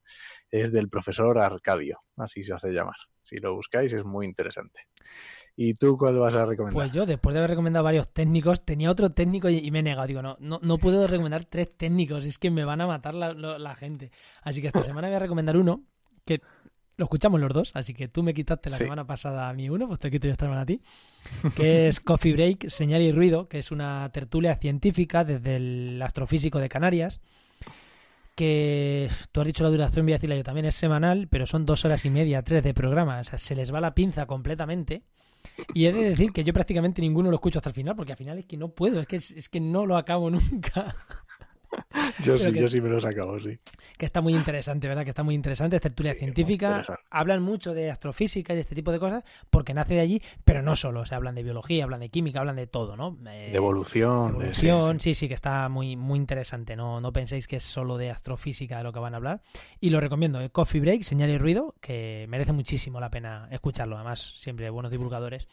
[0.50, 2.96] Es del profesor Arcadio, así se hace llamar.
[3.22, 4.80] Si lo buscáis es muy interesante.
[5.56, 6.74] ¿Y tú cuál vas a recomendar?
[6.74, 10.06] Pues yo, después de haber recomendado varios técnicos, tenía otro técnico y, me he negado.
[10.06, 13.32] Digo, no, no, no puedo recomendar tres técnicos, es que me van a matar la,
[13.32, 14.10] la gente.
[14.42, 15.84] Así que esta semana voy a recomendar uno
[16.24, 16.40] que
[16.96, 18.84] lo escuchamos los dos, así que tú me quitaste la Sí.
[18.84, 20.80] semana pasada a mí uno, pues te quito yo esta semana a ti.
[21.56, 26.58] Que es Coffee Break, Señal y Ruido, que es una tertulia científica desde el astrofísico
[26.58, 27.20] de Canarias.
[28.36, 31.64] Que tú has dicho la duración, voy a decirla yo también, es semanal, pero son
[31.64, 33.20] dos horas y media, tres de programa.
[33.20, 35.02] O sea, se les va la pinza completamente.
[35.72, 38.18] Y he de decir que yo prácticamente ninguno lo escucho hasta el final, porque al
[38.18, 40.94] final es que no puedo, es que, es que no lo acabo nunca.
[42.24, 43.58] yo sí, que- yo sí me lo sacabo, sí.
[43.96, 45.04] Que está muy interesante, ¿verdad?
[45.04, 46.84] Que está muy interesante, es tertulia Sí, científica.
[47.10, 50.62] Hablan mucho de astrofísica y de este tipo de cosas, porque nace de allí, pero
[50.62, 51.00] no solo.
[51.00, 53.16] O sea, hablan de biología, hablan de química, hablan de todo, ¿no?
[53.30, 54.38] Eh, De evolución.
[54.38, 55.14] de- sí, evolución, sí.
[55.14, 56.74] sí, sí, que está muy, muy interesante.
[56.76, 59.40] No, no penséis que es solo de astrofísica de lo que van a hablar.
[59.80, 63.96] Y lo recomiendo, eh, Coffee Break, Señal y Ruido, que merece muchísimo la pena escucharlo.
[63.96, 65.48] Además, siempre buenos divulgadores.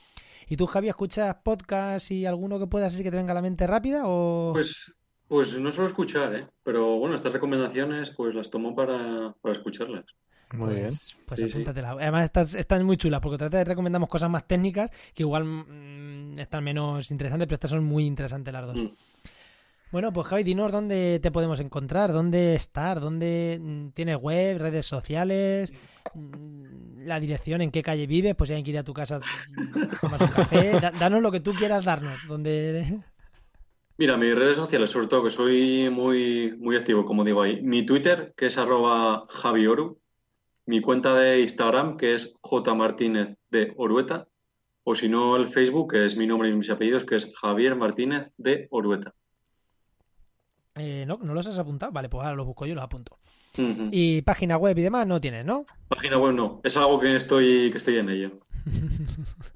[0.47, 3.41] ¿Y tú, Javi, escuchas podcast y alguno que puedas así que te venga a la
[3.41, 4.01] mente rápida?
[4.05, 4.49] O...
[4.53, 4.91] Pues,
[5.31, 6.45] pues no suelo escuchar, ¿eh?
[6.61, 10.03] Pero bueno, estas recomendaciones pues las tomo para, para escucharlas.
[10.53, 10.87] Muy bien.
[10.89, 11.51] Pues, pues Sí, sí.
[11.53, 11.91] apúntatela.
[11.91, 16.37] Además, estas están muy chulas porque otra vez recomendamos cosas más técnicas que igual mm,
[16.37, 18.75] están menos interesantes, pero estas son muy interesantes las dos.
[18.75, 18.89] Mm.
[19.93, 24.85] Bueno, pues Javi, dinos dónde te podemos encontrar, dónde estar, dónde mm, tienes web, redes
[24.85, 25.73] sociales,
[26.13, 29.21] mm, la dirección, en qué calle vives, pues ya hay que ir a tu casa,
[30.01, 32.99] tomas un café, Da- danos lo que tú quieras darnos, donde
[34.01, 37.61] Mira, mis redes sociales, sobre todo, que soy muy, muy activo, como digo ahí.
[37.61, 39.99] Mi Twitter, que es arroba javioru.
[40.65, 44.27] Mi cuenta de Instagram, que es jmartínez de Orueta.
[44.83, 47.75] O si no, el Facebook, que es mi nombre y mis apellidos, que es Javier
[47.75, 49.13] Martínez de Orueta.
[50.73, 51.19] Eh, ¿no?
[51.21, 51.91] ¿No los has apuntado?
[51.91, 53.19] Vale, pues ahora los busco yo y los apunto.
[53.55, 55.67] Y página web y demás no tienes, ¿no?
[55.89, 58.31] Página web no, es algo que estoy, que estoy en ello.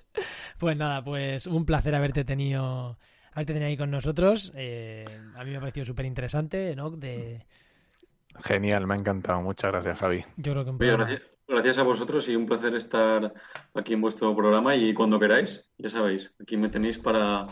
[0.58, 2.98] Pues nada, pues un placer haberte tenido,
[3.36, 4.51] haberte tenido ahí con nosotros.
[4.55, 5.05] Eh,
[5.36, 6.89] a mí me ha parecido súper interesante, ¿no?
[6.89, 7.45] De,
[8.43, 9.41] Genial, me ha encantado.
[9.41, 10.25] Muchas gracias, Javi.
[10.38, 13.33] yo creo que un programa- gracias, gracias a vosotros y un placer estar
[13.73, 17.43] aquí en vuestro programa y cuando queráis, ya sabéis, aquí me tenéis para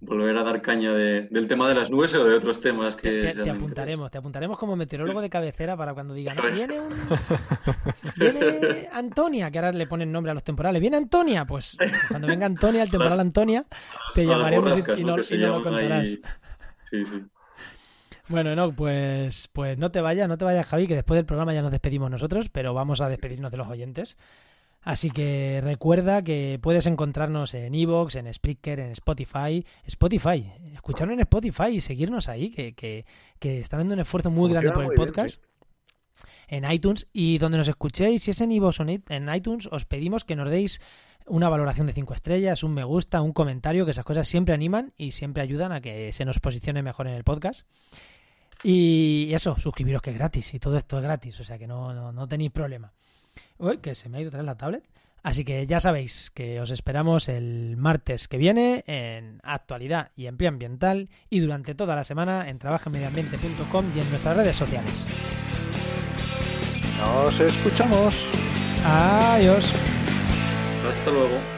[0.00, 3.10] volver a dar caña de- del tema de las nubes o de otros temas que
[3.32, 6.90] Te, te- apuntaremos, te apuntaremos como meteorólogo de cabecera para cuando digan, "Ah, viene un
[8.16, 11.76] viene Antonia, que ahora le ponen nombre a los temporales, viene Antonia, pues
[12.08, 13.64] cuando venga Antonia, el temporal Antonia,
[14.14, 15.16] te llamaremos y- y, ¿no?
[15.18, 15.62] y lo ahí.
[15.62, 16.08] contarás.
[16.90, 17.22] Sí, sí.
[18.28, 21.54] Bueno, no, pues, pues no te vayas, no te vayas, Javi, que después del programa
[21.54, 24.16] ya nos despedimos nosotros, pero vamos a despedirnos de los oyentes.
[24.82, 29.64] Así que recuerda que puedes encontrarnos en Evox, en Spreaker, en Spotify.
[29.84, 33.04] Spotify, escucharnos en Spotify y seguirnos ahí, que, que,
[33.38, 35.40] que están haciendo un esfuerzo muy grande por el bien, podcast.
[36.48, 39.68] En iTunes y donde nos escuchéis, si es en Evox o en it- en iTunes,
[39.70, 40.80] os pedimos que nos deis
[41.26, 44.94] una valoración de 5 estrellas, un me gusta, un comentario, que esas cosas siempre animan
[44.96, 47.66] y siempre ayudan a que se nos posicione mejor en el podcast.
[48.64, 51.92] Y eso, suscribiros que es gratis y todo esto es gratis, o sea que no,
[51.94, 52.92] no, no tenéis problema.
[53.58, 54.84] Uy, que se me ha ido vez la tablet.
[55.22, 60.48] Así que ya sabéis que os esperamos el martes que viene en Actualidad y Empleo
[60.48, 64.92] Ambiental y durante toda la semana en trabajemediambiente.com y en nuestras redes sociales.
[66.98, 68.14] Nos escuchamos.
[68.84, 69.72] Adiós.
[70.88, 71.57] Hasta luego.